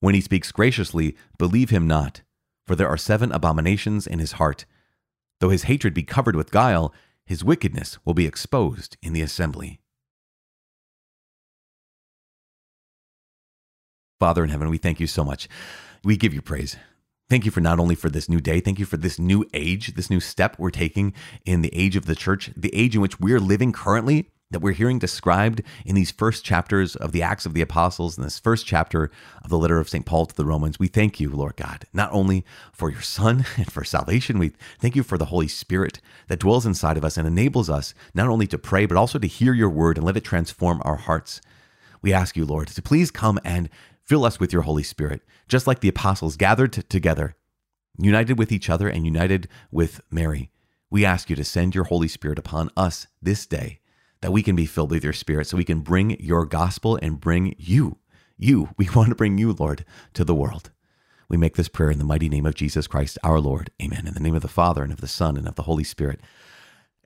When 0.00 0.14
he 0.14 0.20
speaks 0.20 0.50
graciously, 0.50 1.16
believe 1.38 1.70
him 1.70 1.86
not, 1.86 2.22
for 2.66 2.74
there 2.74 2.88
are 2.88 2.96
seven 2.96 3.30
abominations 3.30 4.06
in 4.06 4.18
his 4.18 4.32
heart. 4.32 4.64
Though 5.38 5.50
his 5.50 5.64
hatred 5.64 5.94
be 5.94 6.02
covered 6.02 6.34
with 6.34 6.50
guile, 6.50 6.92
his 7.24 7.44
wickedness 7.44 7.98
will 8.04 8.14
be 8.14 8.26
exposed 8.26 8.96
in 9.02 9.12
the 9.12 9.22
assembly. 9.22 9.80
Father 14.18 14.42
in 14.42 14.50
heaven, 14.50 14.68
we 14.68 14.78
thank 14.78 15.00
you 15.00 15.06
so 15.06 15.24
much. 15.24 15.48
We 16.02 16.16
give 16.16 16.34
you 16.34 16.42
praise. 16.42 16.76
Thank 17.30 17.44
you 17.44 17.52
for 17.52 17.60
not 17.60 17.78
only 17.78 17.94
for 17.94 18.10
this 18.10 18.28
new 18.28 18.40
day, 18.40 18.58
thank 18.58 18.80
you 18.80 18.84
for 18.84 18.96
this 18.96 19.18
new 19.18 19.46
age, 19.54 19.94
this 19.94 20.10
new 20.10 20.18
step 20.18 20.58
we're 20.58 20.70
taking 20.70 21.14
in 21.44 21.62
the 21.62 21.74
age 21.74 21.94
of 21.94 22.06
the 22.06 22.16
church, 22.16 22.50
the 22.56 22.74
age 22.74 22.96
in 22.96 23.00
which 23.00 23.20
we're 23.20 23.38
living 23.38 23.72
currently, 23.72 24.28
that 24.50 24.60
we're 24.60 24.72
hearing 24.72 24.98
described 24.98 25.62
in 25.84 25.94
these 25.94 26.10
first 26.10 26.44
chapters 26.44 26.96
of 26.96 27.12
the 27.12 27.22
Acts 27.22 27.46
of 27.46 27.54
the 27.54 27.60
Apostles, 27.60 28.18
in 28.18 28.24
this 28.24 28.38
first 28.38 28.66
chapter 28.66 29.10
of 29.42 29.50
the 29.50 29.58
letter 29.58 29.78
of 29.78 29.88
St. 29.88 30.04
Paul 30.04 30.26
to 30.26 30.34
the 30.34 30.44
Romans. 30.44 30.78
We 30.78 30.88
thank 30.88 31.20
you, 31.20 31.30
Lord 31.30 31.56
God, 31.56 31.86
not 31.92 32.12
only 32.12 32.44
for 32.72 32.90
your 32.90 33.02
Son 33.02 33.44
and 33.56 33.70
for 33.70 33.84
salvation, 33.84 34.38
we 34.38 34.52
thank 34.78 34.96
you 34.96 35.02
for 35.02 35.18
the 35.18 35.26
Holy 35.26 35.48
Spirit 35.48 36.00
that 36.28 36.40
dwells 36.40 36.66
inside 36.66 36.96
of 36.96 37.04
us 37.04 37.16
and 37.16 37.26
enables 37.26 37.70
us 37.70 37.94
not 38.14 38.28
only 38.28 38.46
to 38.48 38.58
pray, 38.58 38.86
but 38.86 38.96
also 38.96 39.18
to 39.18 39.26
hear 39.26 39.54
your 39.54 39.70
word 39.70 39.96
and 39.96 40.06
let 40.06 40.16
it 40.16 40.24
transform 40.24 40.82
our 40.84 40.96
hearts. 40.96 41.40
We 42.02 42.12
ask 42.12 42.36
you, 42.36 42.46
Lord, 42.46 42.68
to 42.68 42.82
please 42.82 43.10
come 43.10 43.38
and 43.44 43.68
Fill 44.10 44.24
us 44.24 44.40
with 44.40 44.52
your 44.52 44.62
Holy 44.62 44.82
Spirit, 44.82 45.22
just 45.46 45.68
like 45.68 45.78
the 45.78 45.88
apostles 45.88 46.36
gathered 46.36 46.72
t- 46.72 46.82
together, 46.82 47.36
united 47.96 48.40
with 48.40 48.50
each 48.50 48.68
other 48.68 48.88
and 48.88 49.04
united 49.04 49.46
with 49.70 50.00
Mary. 50.10 50.50
We 50.90 51.04
ask 51.04 51.30
you 51.30 51.36
to 51.36 51.44
send 51.44 51.76
your 51.76 51.84
Holy 51.84 52.08
Spirit 52.08 52.36
upon 52.36 52.70
us 52.76 53.06
this 53.22 53.46
day, 53.46 53.78
that 54.22 54.32
we 54.32 54.42
can 54.42 54.56
be 54.56 54.66
filled 54.66 54.90
with 54.90 55.04
your 55.04 55.12
Spirit, 55.12 55.46
so 55.46 55.56
we 55.56 55.64
can 55.64 55.80
bring 55.80 56.20
your 56.20 56.46
gospel 56.46 56.98
and 57.00 57.20
bring 57.20 57.54
you, 57.58 57.98
you, 58.36 58.70
we 58.76 58.88
want 58.90 59.10
to 59.10 59.14
bring 59.14 59.38
you, 59.38 59.52
Lord, 59.52 59.84
to 60.14 60.24
the 60.24 60.34
world. 60.34 60.70
We 61.28 61.36
make 61.36 61.54
this 61.54 61.68
prayer 61.68 61.90
in 61.90 61.98
the 61.98 62.04
mighty 62.04 62.28
name 62.28 62.44
of 62.44 62.56
Jesus 62.56 62.88
Christ, 62.88 63.16
our 63.22 63.38
Lord. 63.38 63.70
Amen. 63.80 64.06
In 64.06 64.14
the 64.14 64.20
name 64.20 64.34
of 64.34 64.42
the 64.42 64.48
Father, 64.48 64.82
and 64.82 64.92
of 64.92 65.00
the 65.00 65.06
Son, 65.06 65.36
and 65.36 65.46
of 65.46 65.54
the 65.54 65.62
Holy 65.62 65.84
Spirit. 65.84 66.20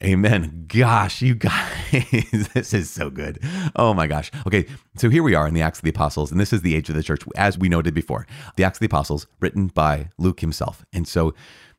Amen. 0.03 0.65
Gosh, 0.67 1.23
you 1.23 1.35
guys, 1.35 1.71
this 2.55 2.75
is 2.75 2.91
so 2.91 3.11
good. 3.11 3.39
Oh 3.77 3.95
my 3.95 4.07
gosh. 4.07 4.31
Okay, 4.47 4.67
so 4.97 5.09
here 5.09 5.23
we 5.23 5.35
are 5.35 5.47
in 5.47 5.55
the 5.55 5.63
Acts 5.63 5.79
of 5.79 5.85
the 5.85 5.91
Apostles, 5.91 6.33
and 6.33 6.41
this 6.41 6.53
is 6.53 6.63
the 6.63 6.75
age 6.75 6.89
of 6.89 6.95
the 6.95 7.03
church, 7.03 7.23
as 7.37 7.57
we 7.59 7.69
noted 7.69 7.95
before. 7.95 8.27
The 8.57 8.65
Acts 8.65 8.79
of 8.79 8.81
the 8.81 8.87
Apostles, 8.87 9.27
written 9.41 9.69
by 9.69 10.09
Luke 10.19 10.41
himself. 10.41 10.85
And 10.93 11.07
so 11.07 11.35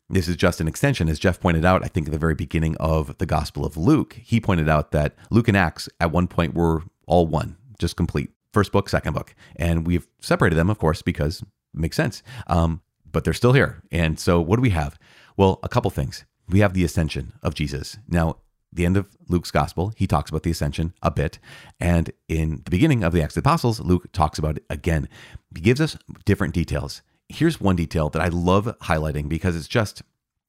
this 0.09 0.27
is 0.27 0.35
just 0.35 0.61
an 0.61 0.67
extension, 0.67 1.09
as 1.09 1.19
Jeff 1.19 1.39
pointed 1.39 1.65
out, 1.65 1.83
I 1.83 1.87
think 1.87 2.07
at 2.07 2.11
the 2.11 2.19
very 2.19 2.35
beginning 2.35 2.75
of 2.77 3.17
the 3.17 3.25
Gospel 3.25 3.65
of 3.65 3.75
Luke. 3.75 4.19
He 4.23 4.39
pointed 4.39 4.69
out 4.69 4.91
that 4.91 5.15
Luke 5.31 5.47
and 5.47 5.57
Acts 5.57 5.89
at 5.99 6.11
one 6.11 6.27
point 6.27 6.53
were 6.53 6.83
all 7.07 7.25
one, 7.25 7.57
just 7.79 7.95
complete. 7.95 8.31
First 8.53 8.71
book, 8.71 8.87
second 8.87 9.13
book. 9.13 9.35
And 9.55 9.85
we've 9.85 10.07
separated 10.21 10.55
them, 10.55 10.69
of 10.69 10.77
course, 10.77 11.01
because 11.01 11.41
it 11.41 11.47
makes 11.73 11.97
sense. 11.97 12.21
Um, 12.47 12.81
but 13.11 13.23
they're 13.23 13.33
still 13.33 13.53
here. 13.53 13.81
And 13.91 14.19
so 14.19 14.39
what 14.39 14.57
do 14.57 14.61
we 14.61 14.69
have? 14.71 14.97
Well, 15.37 15.59
a 15.63 15.69
couple 15.69 15.91
things 15.91 16.25
we 16.47 16.59
have 16.59 16.73
the 16.73 16.83
ascension 16.83 17.33
of 17.41 17.55
Jesus. 17.55 17.97
Now, 18.07 18.37
the 18.71 18.85
end 18.85 18.97
of 18.97 19.15
Luke's 19.27 19.51
gospel, 19.51 19.93
he 19.95 20.05
talks 20.05 20.29
about 20.29 20.43
the 20.43 20.51
ascension 20.51 20.93
a 21.01 21.09
bit. 21.09 21.39
And 21.79 22.11
in 22.27 22.61
the 22.65 22.71
beginning 22.71 23.03
of 23.03 23.13
the 23.13 23.21
Acts 23.23 23.35
of 23.35 23.43
the 23.43 23.49
Apostles, 23.49 23.79
Luke 23.79 24.11
talks 24.11 24.37
about 24.37 24.57
it 24.57 24.65
again. 24.69 25.07
He 25.55 25.61
gives 25.61 25.81
us 25.81 25.97
different 26.25 26.53
details. 26.53 27.01
Here's 27.29 27.59
one 27.59 27.75
detail 27.75 28.09
that 28.09 28.21
I 28.21 28.27
love 28.27 28.65
highlighting 28.81 29.27
because 29.27 29.55
it's 29.55 29.67
just 29.67 30.03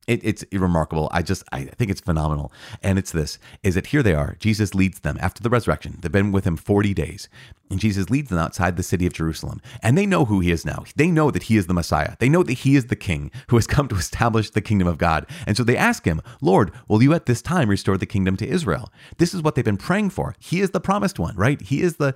it, 0.07 0.21
it's 0.23 0.45
remarkable. 0.53 1.09
I 1.13 1.23
just 1.23 1.43
I 1.53 1.65
think 1.65 1.91
it's 1.91 2.01
phenomenal. 2.01 2.53
And 2.83 2.99
it's 2.99 3.13
this 3.13 3.39
is 3.63 3.75
that 3.75 3.87
here 3.87 4.03
they 4.03 4.15
are. 4.15 4.37
Jesus 4.39 4.75
leads 4.75 5.01
them 5.01 5.19
after 5.21 5.43
the 5.43 5.51
resurrection. 5.51 5.99
They've 6.01 6.13
been 6.13 6.33
with 6.33 6.45
him 6.45 6.57
40 6.57 6.95
days. 6.95 7.29
And 7.69 7.81
Jesus 7.81 8.09
leads 8.11 8.31
them 8.31 8.39
outside 8.39 8.77
the 8.77 8.85
city 8.85 9.07
of 9.07 9.13
Jerusalem. 9.13 9.61
And 9.83 9.99
they 9.99 10.07
know 10.07 10.25
who 10.25 10.39
he 10.39 10.53
is 10.53 10.65
now. 10.65 10.85
They 10.95 11.11
know 11.11 11.33
that 11.33 11.45
he 11.45 11.57
is 11.57 11.67
the 11.67 11.75
Messiah. 11.75 12.15
They 12.21 12.29
know 12.29 12.45
that 12.45 12.53
he 12.53 12.77
is 12.77 12.87
the 12.87 12.95
king 12.95 13.33
who 13.49 13.57
has 13.57 13.67
come 13.67 13.89
to 13.89 13.97
establish 13.97 14.51
the 14.51 14.61
kingdom 14.61 14.87
of 14.87 14.99
God. 14.99 15.27
And 15.47 15.57
so 15.57 15.65
they 15.65 15.77
ask 15.77 16.05
him, 16.05 16.23
Lord, 16.41 16.71
will 16.87 17.03
you 17.03 17.13
at 17.13 17.27
this 17.27 17.43
time 17.43 17.69
restore 17.69 17.99
the 17.99 18.07
kingdom 18.07 18.37
to 18.37 18.47
Israel? 18.47 18.93
This 19.19 19.35
is 19.35 19.43
what 19.43 19.57
they've 19.57 19.65
been 19.65 19.77
praying 19.77 20.11
for. 20.11 20.37
He 20.39 20.61
is 20.61 20.71
the 20.71 20.81
promised 20.81 21.19
one, 21.19 21.35
right? 21.35 21.61
He 21.61 21.83
is 21.83 21.97
the 21.97 22.15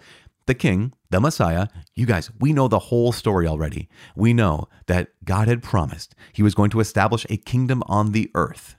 the 0.50 0.54
king, 0.54 0.92
the 1.11 1.21
Messiah, 1.21 1.69
you 1.95 2.07
guys, 2.07 2.28
we 2.40 2.52
know 2.52 2.66
the 2.66 2.80
whole 2.80 3.12
story 3.12 3.47
already. 3.47 3.88
We 4.16 4.35
know 4.35 4.69
that 4.88 5.11
God 5.25 5.47
had 5.47 5.62
promised 5.62 6.16
he 6.33 6.42
was 6.42 6.57
going 6.57 6.71
to 6.71 6.80
establish 6.80 7.25
a 7.30 7.37
kingdom 7.37 7.85
on 7.87 8.11
the 8.11 8.33
earth 8.35 8.75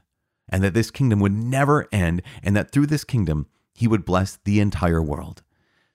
and 0.49 0.61
that 0.63 0.73
this 0.73 0.91
kingdom 0.91 1.21
would 1.21 1.31
never 1.31 1.87
end 1.89 2.23
and 2.43 2.57
that 2.57 2.71
through 2.71 2.87
this 2.87 3.05
kingdom 3.05 3.47
he 3.73 3.87
would 3.87 4.03
bless 4.03 4.37
the 4.43 4.59
entire 4.59 5.01
world. 5.01 5.43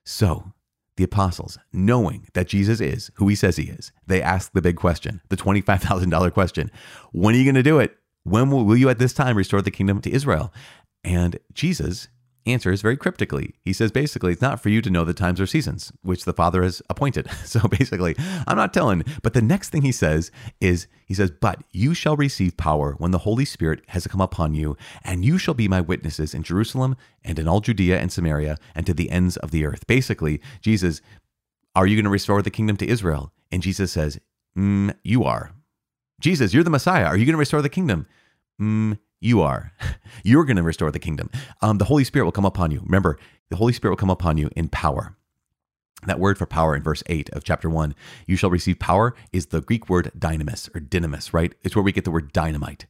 So, 0.03 0.53
the 0.97 1.05
apostles, 1.05 1.59
knowing 1.75 2.27
that 2.33 2.49
Jesus 2.49 2.81
is 2.81 3.11
who 3.17 3.29
he 3.29 3.35
says 3.35 3.59
he 3.59 3.65
is, 3.65 3.93
they 4.07 4.23
ask 4.23 4.53
the 4.55 4.63
big 4.63 4.77
question, 4.77 5.21
the 5.29 5.37
$25,000 5.37 6.33
question 6.33 6.71
When 7.13 7.35
are 7.35 7.39
you 7.39 7.45
going 7.45 7.55
to 7.55 7.63
do 7.63 7.81
it? 7.81 7.99
When 8.23 8.49
will, 8.49 8.65
will 8.65 8.79
you 8.79 8.89
at 8.89 8.99
this 8.99 9.13
time 9.13 9.37
restore 9.37 9.61
the 9.61 9.71
kingdom 9.71 10.01
to 10.01 10.11
Israel? 10.11 10.55
And 11.05 11.39
Jesus 11.53 12.09
answers 12.47 12.83
very 12.83 12.97
cryptically. 12.97 13.55
He 13.65 13.73
says 13.73 13.91
basically, 13.91 14.33
it's 14.33 14.43
not 14.43 14.61
for 14.61 14.69
you 14.69 14.81
to 14.83 14.91
know 14.91 15.05
the 15.05 15.15
times 15.15 15.41
or 15.41 15.47
seasons, 15.47 15.93
which 16.03 16.25
the 16.25 16.33
Father 16.33 16.63
has 16.63 16.83
appointed. 16.89 17.29
So 17.47 17.69
basically, 17.69 18.17
I'm 18.47 18.57
not 18.57 18.75
telling. 18.75 19.05
But 19.23 19.33
the 19.33 19.41
next 19.41 19.71
thing 19.71 19.83
he 19.83 19.93
says 19.93 20.31
is, 20.61 20.89
he 21.07 21.15
says, 21.15 21.31
But 21.31 21.63
you 21.71 21.95
shall 21.95 22.17
receive 22.17 22.57
power 22.57 22.95
when 22.99 23.13
the 23.13 23.19
Holy 23.19 23.45
Spirit 23.45 23.83
has 23.89 24.07
come 24.07 24.21
upon 24.21 24.55
you, 24.55 24.77
and 25.05 25.25
you 25.25 25.39
shall 25.39 25.55
be 25.55 25.69
my 25.69 25.81
witnesses 25.81 26.35
in 26.35 26.43
Jerusalem 26.43 26.97
and 27.25 27.39
in 27.39 27.47
all 27.47 27.61
Judea 27.61 27.99
and 27.99 28.11
Samaria 28.11 28.59
and 28.75 28.85
to 28.87 28.93
the 28.93 29.11
ends 29.11 29.37
of 29.37 29.53
the 29.53 29.65
earth. 29.65 29.87
Basically, 29.87 30.41
Jesus, 30.61 31.01
are 31.75 31.87
you 31.87 31.97
going 31.97 32.05
to 32.05 32.11
restore 32.11 32.43
the 32.43 32.51
kingdom 32.51 32.77
to 32.79 32.89
Israel? 32.89 33.33
And 33.53 33.63
Jesus 33.63 33.93
says, 33.93 34.19
mm, 34.59 34.95
You 35.05 35.25
are. 35.25 35.53
Jesus, 36.21 36.53
you're 36.53 36.65
the 36.65 36.71
Messiah. 36.71 37.05
Are 37.05 37.17
you 37.17 37.27
going 37.27 37.35
to 37.35 37.39
restore 37.39 37.63
the 37.63 37.69
kingdom? 37.69 38.07
Mm, 38.61 38.99
you 39.21 39.41
are. 39.41 39.73
You're 40.25 40.45
going 40.45 40.57
to 40.57 40.63
restore 40.63 40.91
the 40.91 40.99
kingdom. 40.99 41.31
Um, 41.63 41.79
the 41.79 41.87
Holy 41.87 42.05
Spirit 42.05 42.25
will 42.25 42.33
come 42.33 42.45
upon 42.45 42.71
you. 42.71 42.81
Remember, 42.81 43.19
the 43.49 43.57
Holy 43.57 43.73
Spirit 43.73 43.93
will 43.93 43.97
come 43.97 44.11
upon 44.11 44.39
you 44.39 44.51
in 44.57 44.69
power. 44.69 45.17
That 46.07 46.21
word 46.21 46.39
for 46.39 46.47
power 46.47 46.77
in 46.77 46.83
verse 46.83 47.03
8 47.07 47.31
of 47.31 47.43
chapter 47.43 47.71
1, 47.71 47.95
you 48.27 48.37
shall 48.37 48.51
receive 48.51 48.79
power, 48.79 49.15
is 49.33 49.47
the 49.47 49.63
Greek 49.63 49.89
word 49.89 50.13
dynamis 50.17 50.75
or 50.75 50.81
dynamis, 50.81 51.33
right? 51.33 51.55
It's 51.63 51.75
where 51.75 51.83
we 51.83 51.93
get 51.93 52.05
the 52.05 52.11
word 52.11 52.33
dynamite. 52.33 52.87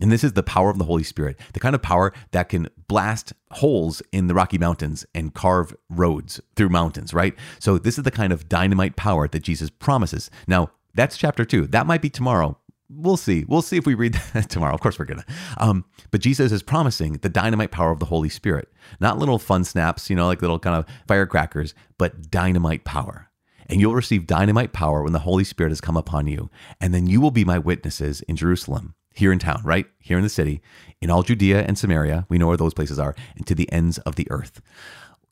And 0.00 0.12
this 0.12 0.24
is 0.24 0.34
the 0.34 0.42
power 0.42 0.68
of 0.68 0.78
the 0.78 0.84
Holy 0.84 1.02
Spirit, 1.02 1.38
the 1.52 1.60
kind 1.60 1.74
of 1.74 1.82
power 1.82 2.12
that 2.32 2.48
can 2.48 2.68
blast 2.88 3.32
holes 3.52 4.02
in 4.12 4.26
the 4.26 4.34
Rocky 4.34 4.58
Mountains 4.58 5.06
and 5.14 5.32
carve 5.32 5.74
roads 5.88 6.40
through 6.54 6.68
mountains, 6.68 7.14
right? 7.14 7.34
So, 7.58 7.78
this 7.78 7.96
is 7.96 8.04
the 8.04 8.10
kind 8.10 8.32
of 8.32 8.48
dynamite 8.48 8.96
power 8.96 9.26
that 9.28 9.42
Jesus 9.42 9.70
promises. 9.70 10.30
Now, 10.46 10.70
that's 10.94 11.16
chapter 11.16 11.44
2. 11.44 11.68
That 11.68 11.86
might 11.86 12.02
be 12.02 12.10
tomorrow 12.10 12.58
we'll 12.88 13.16
see. 13.16 13.44
We'll 13.46 13.62
see 13.62 13.76
if 13.76 13.86
we 13.86 13.94
read 13.94 14.14
that 14.34 14.48
tomorrow. 14.48 14.74
Of 14.74 14.80
course, 14.80 14.98
we're 14.98 15.06
gonna. 15.06 15.24
Um, 15.58 15.84
but 16.10 16.20
Jesus 16.20 16.52
is 16.52 16.62
promising 16.62 17.14
the 17.14 17.28
dynamite 17.28 17.70
power 17.70 17.90
of 17.90 18.00
the 18.00 18.06
Holy 18.06 18.28
Spirit, 18.28 18.72
not 19.00 19.18
little 19.18 19.38
fun 19.38 19.64
snaps, 19.64 20.10
you 20.10 20.16
know, 20.16 20.26
like 20.26 20.42
little 20.42 20.58
kind 20.58 20.76
of 20.76 20.86
firecrackers, 21.06 21.74
but 21.98 22.30
dynamite 22.30 22.84
power. 22.84 23.30
And 23.68 23.80
you'll 23.80 23.94
receive 23.94 24.26
dynamite 24.28 24.72
power 24.72 25.02
when 25.02 25.12
the 25.12 25.20
Holy 25.20 25.42
Spirit 25.42 25.70
has 25.70 25.80
come 25.80 25.96
upon 25.96 26.28
you, 26.28 26.50
and 26.80 26.94
then 26.94 27.06
you 27.06 27.20
will 27.20 27.32
be 27.32 27.44
my 27.44 27.58
witnesses 27.58 28.20
in 28.22 28.36
Jerusalem, 28.36 28.94
here 29.12 29.32
in 29.32 29.40
town, 29.40 29.60
right 29.64 29.86
here 29.98 30.18
in 30.18 30.22
the 30.22 30.28
city, 30.28 30.62
in 31.00 31.10
all 31.10 31.24
Judea 31.24 31.64
and 31.64 31.76
Samaria. 31.76 32.26
We 32.28 32.38
know 32.38 32.46
where 32.46 32.56
those 32.56 32.74
places 32.74 32.98
are, 32.98 33.16
and 33.34 33.44
to 33.46 33.56
the 33.56 33.70
ends 33.72 33.98
of 33.98 34.14
the 34.14 34.30
earth. 34.30 34.60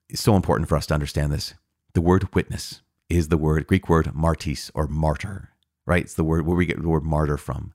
It's 0.09 0.23
so 0.23 0.35
important 0.35 0.69
for 0.69 0.77
us 0.77 0.87
to 0.87 0.95
understand 0.95 1.33
this. 1.33 1.55
The 1.93 2.01
word 2.01 2.35
witness 2.35 2.83
is 3.09 3.29
the 3.29 3.37
word 3.37 3.69
Greek 3.69 3.89
word 3.89 4.07
martys 4.07 4.71
or 4.75 4.89
martyr 4.89 5.54
right? 5.87 6.03
It's 6.03 6.15
the 6.15 6.25
word 6.25 6.47
where 6.47 6.57
we 6.57 6.67
get 6.67 6.81
the 6.81 6.89
word 6.89 7.05
martyr 7.05 7.37
from. 7.37 7.73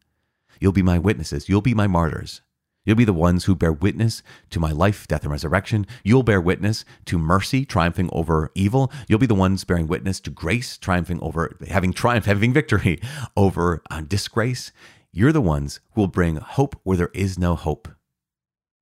You'll 0.59 0.71
be 0.71 0.81
my 0.81 0.99
witnesses. 0.99 1.47
You'll 1.47 1.61
be 1.61 1.73
my 1.73 1.87
martyrs. 1.87 2.41
You'll 2.85 2.95
be 2.95 3.05
the 3.05 3.13
ones 3.13 3.45
who 3.45 3.55
bear 3.55 3.71
witness 3.71 4.23
to 4.49 4.59
my 4.59 4.71
life, 4.71 5.07
death, 5.07 5.23
and 5.23 5.31
resurrection. 5.31 5.85
You'll 6.03 6.23
bear 6.23 6.41
witness 6.41 6.85
to 7.05 7.19
mercy, 7.19 7.65
triumphing 7.65 8.09
over 8.11 8.51
evil. 8.55 8.91
You'll 9.07 9.19
be 9.19 9.25
the 9.25 9.35
ones 9.35 9.63
bearing 9.63 9.87
witness 9.87 10.19
to 10.21 10.31
grace, 10.31 10.77
triumphing 10.77 11.19
over, 11.21 11.55
having 11.67 11.93
triumph, 11.93 12.25
having 12.25 12.53
victory 12.53 12.99
over 13.37 13.83
uh, 13.91 14.01
disgrace. 14.01 14.71
You're 15.11 15.31
the 15.31 15.41
ones 15.41 15.81
who 15.91 16.01
will 16.01 16.07
bring 16.07 16.37
hope 16.37 16.79
where 16.83 16.97
there 16.97 17.11
is 17.13 17.37
no 17.37 17.55
hope. 17.55 17.89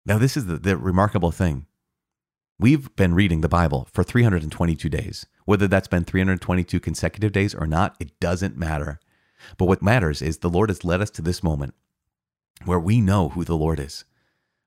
Now, 0.05 0.17
this 0.17 0.37
is 0.37 0.45
the, 0.45 0.57
the 0.57 0.77
remarkable 0.77 1.31
thing. 1.31 1.65
We've 2.59 2.95
been 2.95 3.13
reading 3.13 3.41
the 3.41 3.49
Bible 3.49 3.87
for 3.91 4.03
322 4.03 4.89
days. 4.89 5.25
Whether 5.45 5.67
that's 5.67 5.87
been 5.87 6.05
322 6.05 6.79
consecutive 6.79 7.31
days 7.31 7.53
or 7.53 7.67
not, 7.67 7.95
it 7.99 8.19
doesn't 8.19 8.57
matter. 8.57 8.99
But 9.57 9.65
what 9.65 9.81
matters 9.81 10.21
is 10.21 10.37
the 10.37 10.49
Lord 10.49 10.69
has 10.69 10.83
led 10.83 11.01
us 11.01 11.09
to 11.11 11.21
this 11.21 11.43
moment 11.43 11.73
where 12.65 12.79
we 12.79 13.01
know 13.01 13.29
who 13.29 13.43
the 13.43 13.57
Lord 13.57 13.79
is. 13.79 14.05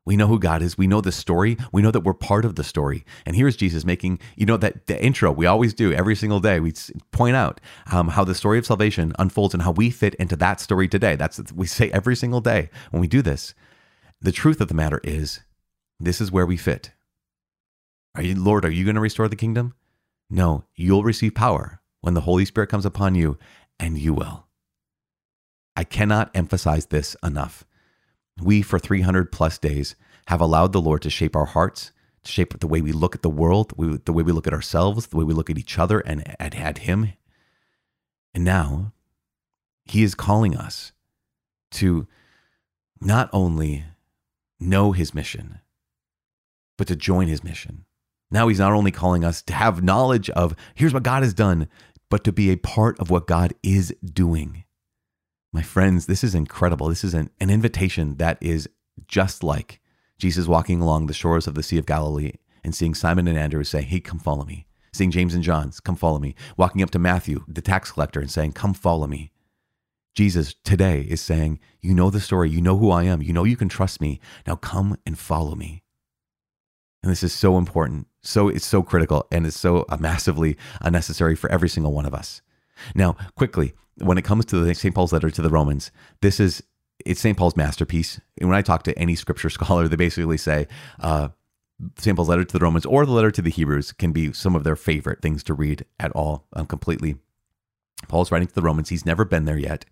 We 0.06 0.16
know 0.16 0.26
who 0.26 0.38
God 0.38 0.62
is. 0.62 0.78
We 0.78 0.86
know 0.86 1.00
the 1.00 1.12
story. 1.12 1.56
We 1.72 1.82
know 1.82 1.90
that 1.90 2.00
we're 2.00 2.14
part 2.14 2.44
of 2.44 2.54
the 2.54 2.64
story. 2.64 3.04
And 3.26 3.36
here's 3.36 3.54
Jesus 3.54 3.84
making, 3.84 4.18
you 4.34 4.46
know, 4.46 4.56
that 4.56 4.86
the 4.86 5.00
intro 5.00 5.30
we 5.30 5.46
always 5.46 5.74
do 5.74 5.92
every 5.92 6.16
single 6.16 6.40
day. 6.40 6.58
We 6.58 6.72
point 7.12 7.36
out 7.36 7.60
um, 7.92 8.08
how 8.08 8.24
the 8.24 8.34
story 8.34 8.58
of 8.58 8.66
salvation 8.66 9.12
unfolds 9.18 9.54
and 9.54 9.62
how 9.62 9.72
we 9.72 9.90
fit 9.90 10.14
into 10.14 10.36
that 10.36 10.58
story 10.58 10.88
today. 10.88 11.16
That's 11.16 11.38
what 11.38 11.52
we 11.52 11.66
say 11.66 11.90
every 11.90 12.16
single 12.16 12.40
day 12.40 12.70
when 12.90 13.00
we 13.00 13.08
do 13.08 13.22
this. 13.22 13.54
The 14.20 14.32
truth 14.32 14.60
of 14.60 14.68
the 14.68 14.74
matter 14.74 15.00
is, 15.04 15.40
this 15.98 16.20
is 16.20 16.32
where 16.32 16.46
we 16.46 16.56
fit. 16.56 16.92
Are 18.14 18.22
you, 18.22 18.34
Lord, 18.34 18.64
are 18.64 18.70
you 18.70 18.84
going 18.84 18.96
to 18.96 19.00
restore 19.00 19.28
the 19.28 19.36
kingdom? 19.36 19.74
No, 20.30 20.64
you'll 20.74 21.04
receive 21.04 21.34
power 21.34 21.80
when 22.00 22.14
the 22.14 22.22
Holy 22.22 22.44
Spirit 22.44 22.70
comes 22.70 22.86
upon 22.86 23.14
you, 23.14 23.38
and 23.78 23.98
you 23.98 24.14
will. 24.14 24.46
I 25.76 25.84
cannot 25.84 26.30
emphasize 26.34 26.86
this 26.86 27.16
enough. 27.22 27.64
We, 28.40 28.62
for 28.62 28.78
300 28.78 29.30
plus 29.32 29.58
days, 29.58 29.94
have 30.26 30.40
allowed 30.40 30.72
the 30.72 30.80
Lord 30.80 31.02
to 31.02 31.10
shape 31.10 31.36
our 31.36 31.46
hearts, 31.46 31.92
to 32.24 32.30
shape 32.30 32.58
the 32.58 32.66
way 32.66 32.80
we 32.80 32.92
look 32.92 33.14
at 33.14 33.22
the 33.22 33.30
world, 33.30 33.72
the 33.76 34.12
way 34.12 34.22
we 34.22 34.32
look 34.32 34.46
at 34.46 34.52
ourselves, 34.52 35.06
the 35.06 35.16
way 35.16 35.24
we 35.24 35.34
look 35.34 35.50
at 35.50 35.58
each 35.58 35.78
other 35.78 36.00
and 36.00 36.28
at, 36.40 36.54
at 36.54 36.78
Him. 36.78 37.12
And 38.34 38.44
now 38.44 38.92
He 39.84 40.02
is 40.02 40.14
calling 40.14 40.56
us 40.56 40.92
to 41.72 42.06
not 43.00 43.30
only 43.32 43.84
know 44.58 44.92
His 44.92 45.14
mission, 45.14 45.60
but 46.76 46.86
to 46.88 46.96
join 46.96 47.28
His 47.28 47.42
mission. 47.42 47.84
Now 48.30 48.48
He's 48.48 48.58
not 48.58 48.72
only 48.72 48.90
calling 48.90 49.24
us 49.24 49.42
to 49.42 49.52
have 49.52 49.82
knowledge 49.82 50.30
of 50.30 50.54
here's 50.74 50.94
what 50.94 51.02
God 51.02 51.22
has 51.22 51.34
done, 51.34 51.68
but 52.08 52.24
to 52.24 52.32
be 52.32 52.50
a 52.50 52.56
part 52.56 52.98
of 52.98 53.10
what 53.10 53.26
God 53.26 53.54
is 53.62 53.94
doing. 54.04 54.64
My 55.52 55.62
friends, 55.62 56.06
this 56.06 56.22
is 56.22 56.34
incredible. 56.34 56.88
This 56.88 57.02
is 57.02 57.14
an, 57.14 57.30
an 57.40 57.50
invitation 57.50 58.16
that 58.16 58.38
is 58.40 58.68
just 59.08 59.42
like 59.42 59.80
Jesus 60.18 60.46
walking 60.46 60.80
along 60.80 61.06
the 61.06 61.14
shores 61.14 61.46
of 61.46 61.54
the 61.54 61.62
Sea 61.62 61.78
of 61.78 61.86
Galilee 61.86 62.34
and 62.62 62.74
seeing 62.74 62.94
Simon 62.94 63.26
and 63.26 63.38
Andrew 63.38 63.64
say, 63.64 63.82
Hey, 63.82 64.00
come 64.00 64.18
follow 64.18 64.44
me. 64.44 64.66
Seeing 64.92 65.10
James 65.10 65.34
and 65.34 65.42
John's, 65.42 65.80
come 65.80 65.96
follow 65.96 66.18
me. 66.18 66.34
Walking 66.56 66.82
up 66.82 66.90
to 66.90 66.98
Matthew, 66.98 67.44
the 67.48 67.62
tax 67.62 67.90
collector, 67.92 68.20
and 68.20 68.30
saying, 68.30 68.52
Come 68.52 68.74
follow 68.74 69.06
me. 69.06 69.32
Jesus 70.14 70.54
today 70.64 71.06
is 71.08 71.20
saying, 71.20 71.58
You 71.80 71.94
know 71.94 72.10
the 72.10 72.20
story. 72.20 72.50
You 72.50 72.60
know 72.60 72.76
who 72.76 72.90
I 72.90 73.04
am. 73.04 73.22
You 73.22 73.32
know 73.32 73.44
you 73.44 73.56
can 73.56 73.68
trust 73.68 74.00
me. 74.00 74.20
Now 74.46 74.56
come 74.56 74.96
and 75.04 75.18
follow 75.18 75.54
me. 75.54 75.82
And 77.02 77.10
this 77.10 77.22
is 77.22 77.32
so 77.32 77.56
important. 77.56 78.06
So 78.22 78.48
it's 78.48 78.66
so 78.66 78.82
critical 78.82 79.26
and 79.32 79.46
it's 79.46 79.58
so 79.58 79.86
massively 79.98 80.56
unnecessary 80.80 81.34
for 81.34 81.50
every 81.50 81.68
single 81.68 81.92
one 81.92 82.06
of 82.06 82.14
us. 82.14 82.42
Now, 82.94 83.16
quickly, 83.36 83.72
when 84.00 84.18
it 84.18 84.22
comes 84.22 84.44
to 84.46 84.56
the 84.56 84.74
St. 84.74 84.94
Paul's 84.94 85.12
letter 85.12 85.30
to 85.30 85.42
the 85.42 85.50
Romans, 85.50 85.90
this 86.20 86.40
is 86.40 86.62
it's 87.04 87.20
St. 87.20 87.36
Paul's 87.36 87.56
masterpiece. 87.56 88.20
And 88.38 88.48
when 88.48 88.58
I 88.58 88.62
talk 88.62 88.82
to 88.84 88.98
any 88.98 89.14
scripture 89.14 89.50
scholar, 89.50 89.88
they 89.88 89.96
basically 89.96 90.36
say 90.36 90.68
uh, 91.00 91.28
St. 91.96 92.16
Paul's 92.16 92.28
letter 92.28 92.44
to 92.44 92.58
the 92.58 92.64
Romans 92.64 92.86
or 92.86 93.06
the 93.06 93.12
letter 93.12 93.30
to 93.30 93.42
the 93.42 93.50
Hebrews 93.50 93.92
can 93.92 94.12
be 94.12 94.32
some 94.32 94.54
of 94.54 94.64
their 94.64 94.76
favorite 94.76 95.22
things 95.22 95.42
to 95.44 95.54
read 95.54 95.84
at 95.98 96.12
all. 96.12 96.46
Um, 96.52 96.66
completely. 96.66 97.16
Paul's 98.08 98.32
writing 98.32 98.48
to 98.48 98.54
the 98.54 98.62
Romans. 98.62 98.88
He's 98.88 99.04
never 99.04 99.24
been 99.24 99.44
there 99.44 99.58
yet. 99.58 99.84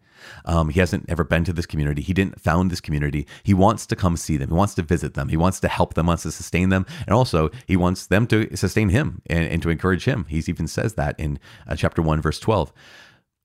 Um, 0.44 0.70
he 0.70 0.80
hasn't 0.80 1.04
ever 1.08 1.24
been 1.24 1.44
to 1.44 1.52
this 1.52 1.66
community. 1.66 2.02
He 2.02 2.12
didn't 2.12 2.40
found 2.40 2.70
this 2.70 2.80
community. 2.80 3.26
He 3.42 3.54
wants 3.54 3.86
to 3.86 3.96
come 3.96 4.16
see 4.16 4.36
them. 4.36 4.48
He 4.48 4.54
wants 4.54 4.74
to 4.74 4.82
visit 4.82 5.14
them. 5.14 5.28
He 5.28 5.36
wants 5.36 5.60
to 5.60 5.68
help 5.68 5.94
them, 5.94 6.06
wants 6.06 6.24
to 6.24 6.32
sustain 6.32 6.70
them. 6.70 6.86
And 7.06 7.14
also, 7.14 7.50
he 7.66 7.76
wants 7.76 8.06
them 8.06 8.26
to 8.28 8.56
sustain 8.56 8.88
him 8.88 9.22
and, 9.26 9.44
and 9.48 9.62
to 9.62 9.70
encourage 9.70 10.04
him. 10.04 10.26
He 10.28 10.38
even 10.38 10.66
says 10.66 10.94
that 10.94 11.18
in 11.20 11.38
uh, 11.68 11.76
chapter 11.76 12.02
1, 12.02 12.20
verse 12.20 12.40
12. 12.40 12.72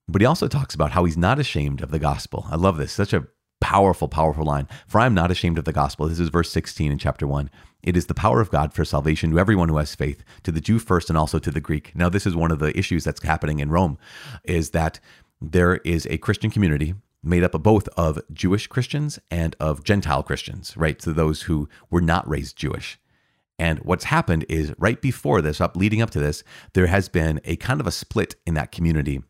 But 0.07 0.21
he 0.21 0.25
also 0.25 0.47
talks 0.47 0.75
about 0.75 0.91
how 0.91 1.05
he's 1.05 1.17
not 1.17 1.39
ashamed 1.39 1.81
of 1.81 1.91
the 1.91 1.99
gospel. 1.99 2.45
I 2.49 2.55
love 2.55 2.77
this. 2.77 2.91
Such 2.91 3.13
a 3.13 3.27
powerful, 3.61 4.09
powerful 4.09 4.43
line. 4.43 4.67
For 4.87 4.99
I 4.99 5.05
am 5.05 5.13
not 5.13 5.31
ashamed 5.31 5.57
of 5.57 5.63
the 5.63 5.71
gospel. 5.71 6.07
This 6.07 6.19
is 6.19 6.29
verse 6.29 6.51
16 6.51 6.91
in 6.91 6.97
chapter 6.97 7.25
1. 7.25 7.49
It 7.81 7.95
is 7.95 8.07
the 8.07 8.13
power 8.13 8.41
of 8.41 8.51
God 8.51 8.73
for 8.73 8.83
salvation 8.83 9.31
to 9.31 9.39
everyone 9.39 9.69
who 9.69 9.77
has 9.77 9.95
faith, 9.95 10.23
to 10.43 10.51
the 10.51 10.61
Jew 10.61 10.79
first 10.79 11.09
and 11.09 11.17
also 11.17 11.39
to 11.39 11.51
the 11.51 11.61
Greek. 11.61 11.95
Now, 11.95 12.09
this 12.09 12.25
is 12.25 12.35
one 12.35 12.51
of 12.51 12.59
the 12.59 12.77
issues 12.77 13.05
that's 13.05 13.23
happening 13.23 13.59
in 13.59 13.69
Rome, 13.69 13.97
is 14.43 14.71
that 14.71 14.99
there 15.41 15.77
is 15.77 16.05
a 16.09 16.17
Christian 16.17 16.51
community 16.51 16.95
made 17.23 17.43
up 17.43 17.53
of 17.53 17.63
both 17.63 17.87
of 17.95 18.19
Jewish 18.33 18.67
Christians 18.67 19.19
and 19.31 19.55
of 19.59 19.83
Gentile 19.85 20.23
Christians, 20.23 20.75
right? 20.75 21.01
So 21.01 21.13
those 21.13 21.43
who 21.43 21.69
were 21.89 22.01
not 22.01 22.27
raised 22.27 22.57
Jewish. 22.57 22.99
And 23.57 23.79
what's 23.79 24.05
happened 24.05 24.45
is 24.49 24.73
right 24.77 25.01
before 25.01 25.41
this, 25.41 25.61
up 25.61 25.77
leading 25.77 26.01
up 26.01 26.09
to 26.11 26.19
this, 26.19 26.43
there 26.73 26.87
has 26.87 27.07
been 27.07 27.39
a 27.45 27.55
kind 27.55 27.79
of 27.79 27.87
a 27.87 27.91
split 27.91 28.35
in 28.45 28.55
that 28.55 28.73
community 28.73 29.23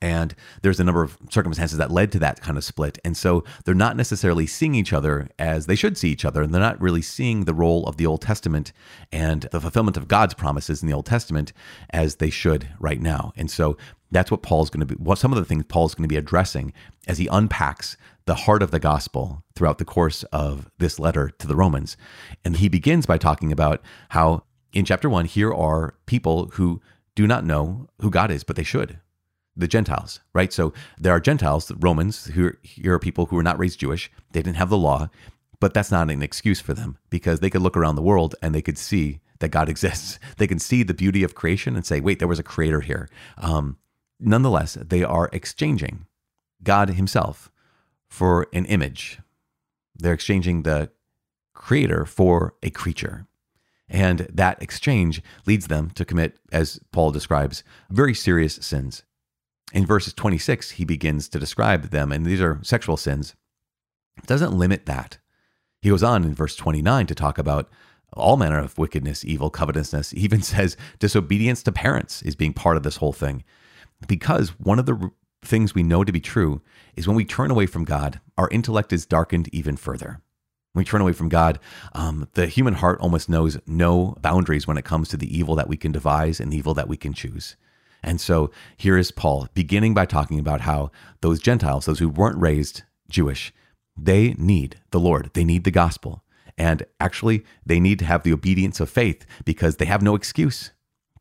and 0.00 0.34
there's 0.62 0.80
a 0.80 0.84
number 0.84 1.02
of 1.02 1.18
circumstances 1.30 1.78
that 1.78 1.90
led 1.90 2.12
to 2.12 2.18
that 2.20 2.40
kind 2.40 2.56
of 2.56 2.64
split. 2.64 2.98
And 3.04 3.16
so 3.16 3.44
they're 3.64 3.74
not 3.74 3.96
necessarily 3.96 4.46
seeing 4.46 4.74
each 4.74 4.92
other 4.92 5.28
as 5.38 5.66
they 5.66 5.76
should 5.76 5.96
see 5.96 6.10
each 6.10 6.24
other. 6.24 6.42
And 6.42 6.52
they're 6.52 6.60
not 6.60 6.80
really 6.80 7.02
seeing 7.02 7.44
the 7.44 7.54
role 7.54 7.84
of 7.86 7.96
the 7.96 8.06
Old 8.06 8.22
Testament 8.22 8.72
and 9.12 9.42
the 9.52 9.60
fulfillment 9.60 9.96
of 9.96 10.08
God's 10.08 10.34
promises 10.34 10.82
in 10.82 10.88
the 10.88 10.94
Old 10.94 11.06
Testament 11.06 11.52
as 11.90 12.16
they 12.16 12.30
should 12.30 12.68
right 12.80 13.00
now. 13.00 13.32
And 13.36 13.50
so 13.50 13.76
that's 14.10 14.30
what 14.30 14.42
Paul's 14.42 14.70
going 14.70 14.86
to 14.86 14.86
be, 14.86 14.94
what 15.02 15.18
some 15.18 15.32
of 15.32 15.38
the 15.38 15.44
things 15.44 15.64
Paul's 15.68 15.94
going 15.94 16.04
to 16.04 16.08
be 16.08 16.16
addressing 16.16 16.72
as 17.06 17.18
he 17.18 17.26
unpacks 17.28 17.96
the 18.26 18.34
heart 18.34 18.62
of 18.62 18.70
the 18.70 18.78
gospel 18.78 19.42
throughout 19.54 19.78
the 19.78 19.84
course 19.84 20.22
of 20.24 20.70
this 20.78 20.98
letter 20.98 21.30
to 21.38 21.46
the 21.46 21.56
Romans. 21.56 21.96
And 22.44 22.56
he 22.56 22.68
begins 22.68 23.06
by 23.06 23.18
talking 23.18 23.50
about 23.50 23.82
how 24.10 24.44
in 24.72 24.84
chapter 24.84 25.08
one, 25.08 25.26
here 25.26 25.52
are 25.52 25.94
people 26.06 26.50
who 26.54 26.80
do 27.14 27.26
not 27.26 27.44
know 27.44 27.88
who 28.00 28.10
God 28.10 28.30
is, 28.30 28.44
but 28.44 28.56
they 28.56 28.62
should 28.62 28.98
the 29.56 29.68
Gentiles, 29.68 30.20
right? 30.34 30.52
So 30.52 30.72
there 30.98 31.12
are 31.12 31.20
Gentiles, 31.20 31.70
Romans, 31.78 32.26
who 32.26 32.46
are, 32.46 32.58
here 32.62 32.94
are 32.94 32.98
people 32.98 33.26
who 33.26 33.36
were 33.36 33.42
not 33.42 33.58
raised 33.58 33.80
Jewish. 33.80 34.10
They 34.32 34.42
didn't 34.42 34.56
have 34.56 34.70
the 34.70 34.78
law, 34.78 35.10
but 35.60 35.74
that's 35.74 35.90
not 35.90 36.10
an 36.10 36.22
excuse 36.22 36.60
for 36.60 36.74
them 36.74 36.98
because 37.10 37.40
they 37.40 37.50
could 37.50 37.62
look 37.62 37.76
around 37.76 37.96
the 37.96 38.02
world 38.02 38.34
and 38.42 38.54
they 38.54 38.62
could 38.62 38.78
see 38.78 39.20
that 39.40 39.50
God 39.50 39.68
exists. 39.68 40.18
They 40.38 40.46
can 40.46 40.58
see 40.58 40.82
the 40.82 40.94
beauty 40.94 41.22
of 41.22 41.34
creation 41.34 41.76
and 41.76 41.84
say, 41.84 42.00
wait, 42.00 42.18
there 42.18 42.28
was 42.28 42.38
a 42.38 42.44
creator 42.44 42.80
here. 42.80 43.08
Um, 43.38 43.76
nonetheless, 44.18 44.74
they 44.74 45.04
are 45.04 45.28
exchanging 45.32 46.06
God 46.62 46.90
Himself 46.90 47.50
for 48.08 48.46
an 48.52 48.64
image. 48.66 49.20
They're 49.94 50.14
exchanging 50.14 50.62
the 50.62 50.90
creator 51.54 52.04
for 52.06 52.54
a 52.62 52.70
creature. 52.70 53.26
And 53.88 54.20
that 54.32 54.62
exchange 54.62 55.22
leads 55.46 55.66
them 55.66 55.90
to 55.90 56.04
commit, 56.04 56.38
as 56.50 56.80
Paul 56.92 57.10
describes, 57.10 57.62
very 57.90 58.14
serious 58.14 58.54
sins 58.54 59.04
in 59.72 59.86
verses 59.86 60.12
26, 60.12 60.72
he 60.72 60.84
begins 60.84 61.28
to 61.30 61.38
describe 61.38 61.90
them, 61.90 62.12
and 62.12 62.26
these 62.26 62.40
are 62.40 62.60
sexual 62.62 62.96
sins. 62.96 63.34
It 64.18 64.26
doesn't 64.26 64.56
limit 64.56 64.86
that. 64.86 65.18
He 65.80 65.88
goes 65.88 66.02
on 66.02 66.24
in 66.24 66.34
verse 66.34 66.54
29 66.54 67.06
to 67.06 67.14
talk 67.14 67.38
about 67.38 67.70
all 68.12 68.36
manner 68.36 68.58
of 68.58 68.76
wickedness, 68.76 69.24
evil, 69.24 69.50
covetousness. 69.50 70.10
He 70.10 70.20
even 70.20 70.42
says 70.42 70.76
disobedience 70.98 71.62
to 71.64 71.72
parents 71.72 72.22
is 72.22 72.36
being 72.36 72.52
part 72.52 72.76
of 72.76 72.82
this 72.82 72.96
whole 72.96 73.12
thing. 73.12 73.44
Because 74.06 74.50
one 74.60 74.78
of 74.78 74.86
the 74.86 75.10
things 75.42 75.74
we 75.74 75.82
know 75.82 76.04
to 76.04 76.12
be 76.12 76.20
true 76.20 76.60
is 76.94 77.08
when 77.08 77.16
we 77.16 77.24
turn 77.24 77.50
away 77.50 77.66
from 77.66 77.84
God, 77.84 78.20
our 78.36 78.48
intellect 78.50 78.92
is 78.92 79.06
darkened 79.06 79.48
even 79.52 79.76
further. 79.76 80.20
When 80.72 80.82
we 80.82 80.84
turn 80.84 81.00
away 81.00 81.12
from 81.12 81.28
God, 81.28 81.58
um, 81.94 82.28
the 82.34 82.46
human 82.46 82.74
heart 82.74 83.00
almost 83.00 83.28
knows 83.28 83.58
no 83.66 84.16
boundaries 84.20 84.66
when 84.66 84.78
it 84.78 84.84
comes 84.84 85.08
to 85.08 85.16
the 85.16 85.36
evil 85.36 85.54
that 85.56 85.68
we 85.68 85.76
can 85.76 85.92
devise 85.92 86.40
and 86.40 86.52
the 86.52 86.56
evil 86.56 86.74
that 86.74 86.88
we 86.88 86.96
can 86.96 87.12
choose. 87.12 87.56
And 88.02 88.20
so 88.20 88.50
here 88.76 88.98
is 88.98 89.10
Paul 89.10 89.48
beginning 89.54 89.94
by 89.94 90.06
talking 90.06 90.38
about 90.38 90.62
how 90.62 90.90
those 91.20 91.40
Gentiles, 91.40 91.86
those 91.86 91.98
who 91.98 92.08
weren't 92.08 92.40
raised 92.40 92.82
Jewish, 93.08 93.52
they 93.96 94.34
need 94.38 94.80
the 94.90 95.00
Lord, 95.00 95.30
they 95.34 95.44
need 95.44 95.64
the 95.64 95.70
gospel. 95.70 96.22
And 96.58 96.84
actually, 97.00 97.44
they 97.64 97.80
need 97.80 97.98
to 98.00 98.04
have 98.04 98.22
the 98.22 98.32
obedience 98.32 98.80
of 98.80 98.90
faith 98.90 99.24
because 99.44 99.76
they 99.76 99.86
have 99.86 100.02
no 100.02 100.14
excuse. 100.14 100.72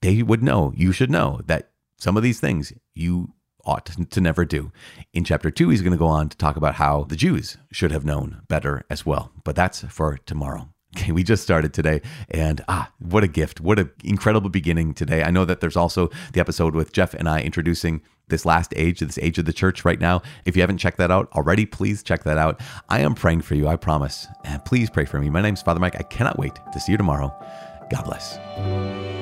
They 0.02 0.24
would 0.24 0.44
know, 0.44 0.74
you 0.76 0.92
should 0.92 1.12
know 1.12 1.42
that 1.46 1.70
some 1.98 2.18
of 2.18 2.24
these 2.24 2.40
things 2.40 2.74
you 2.96 3.34
ought 3.64 3.86
to 3.86 4.22
never 4.22 4.44
do. 4.44 4.72
In 5.14 5.24
chapter 5.24 5.52
two, 5.52 5.70
he's 5.70 5.82
going 5.82 5.92
to 5.92 5.98
go 5.98 6.08
on 6.08 6.30
to 6.30 6.38
talk 6.38 6.58
about 6.58 6.76
how 6.76 7.04
the 7.04 7.16
Jews 7.16 7.58
should 7.72 7.92
have 7.92 8.04
known 8.04 8.42
better 8.48 8.84
as 8.90 9.06
well. 9.06 9.32
But 9.44 9.56
that's 9.56 9.82
for 9.82 10.18
tomorrow. 10.18 10.70
Okay, 10.98 11.14
we 11.14 11.24
just 11.24 11.42
started 11.42 11.74
today, 11.74 12.02
and 12.30 12.62
ah, 12.68 12.92
what 13.00 13.24
a 13.24 13.28
gift! 13.28 13.62
What 13.62 13.80
an 13.80 13.92
incredible 14.04 14.50
beginning 14.50 14.94
today. 14.94 15.24
I 15.24 15.32
know 15.32 15.46
that 15.46 15.62
there's 15.62 15.78
also 15.78 16.10
the 16.34 16.42
episode 16.42 16.76
with 16.76 16.92
Jeff 16.92 17.14
and 17.14 17.30
I 17.30 17.42
introducing 17.42 18.02
this 18.28 18.46
last 18.46 18.74
age, 18.76 19.00
this 19.00 19.20
age 19.20 19.38
of 19.38 19.46
the 19.46 19.54
church 19.54 19.86
right 19.86 20.00
now. 20.00 20.22
If 20.46 20.56
you 20.56 20.64
haven't 20.64 20.80
checked 20.80 20.98
that 20.98 21.12
out 21.12 21.32
already, 21.34 21.66
please 21.66 22.02
check 22.02 22.24
that 22.24 22.38
out. 22.38 22.60
I 22.90 23.02
am 23.02 23.14
praying 23.14 23.42
for 23.42 23.56
you, 23.56 23.68
I 23.68 23.76
promise. 23.76 24.28
And 24.44 24.64
please 24.66 24.90
pray 24.90 25.06
for 25.06 25.20
me. 25.20 25.30
My 25.30 25.42
name's 25.42 25.62
Father 25.62 25.80
Mike. 25.80 25.96
I 26.00 26.04
cannot 26.04 26.40
wait 26.40 26.54
to 26.74 26.80
see 26.80 26.94
you 26.94 26.98
tomorrow. 26.98 27.32
God 27.92 28.06
bless. 28.06 29.21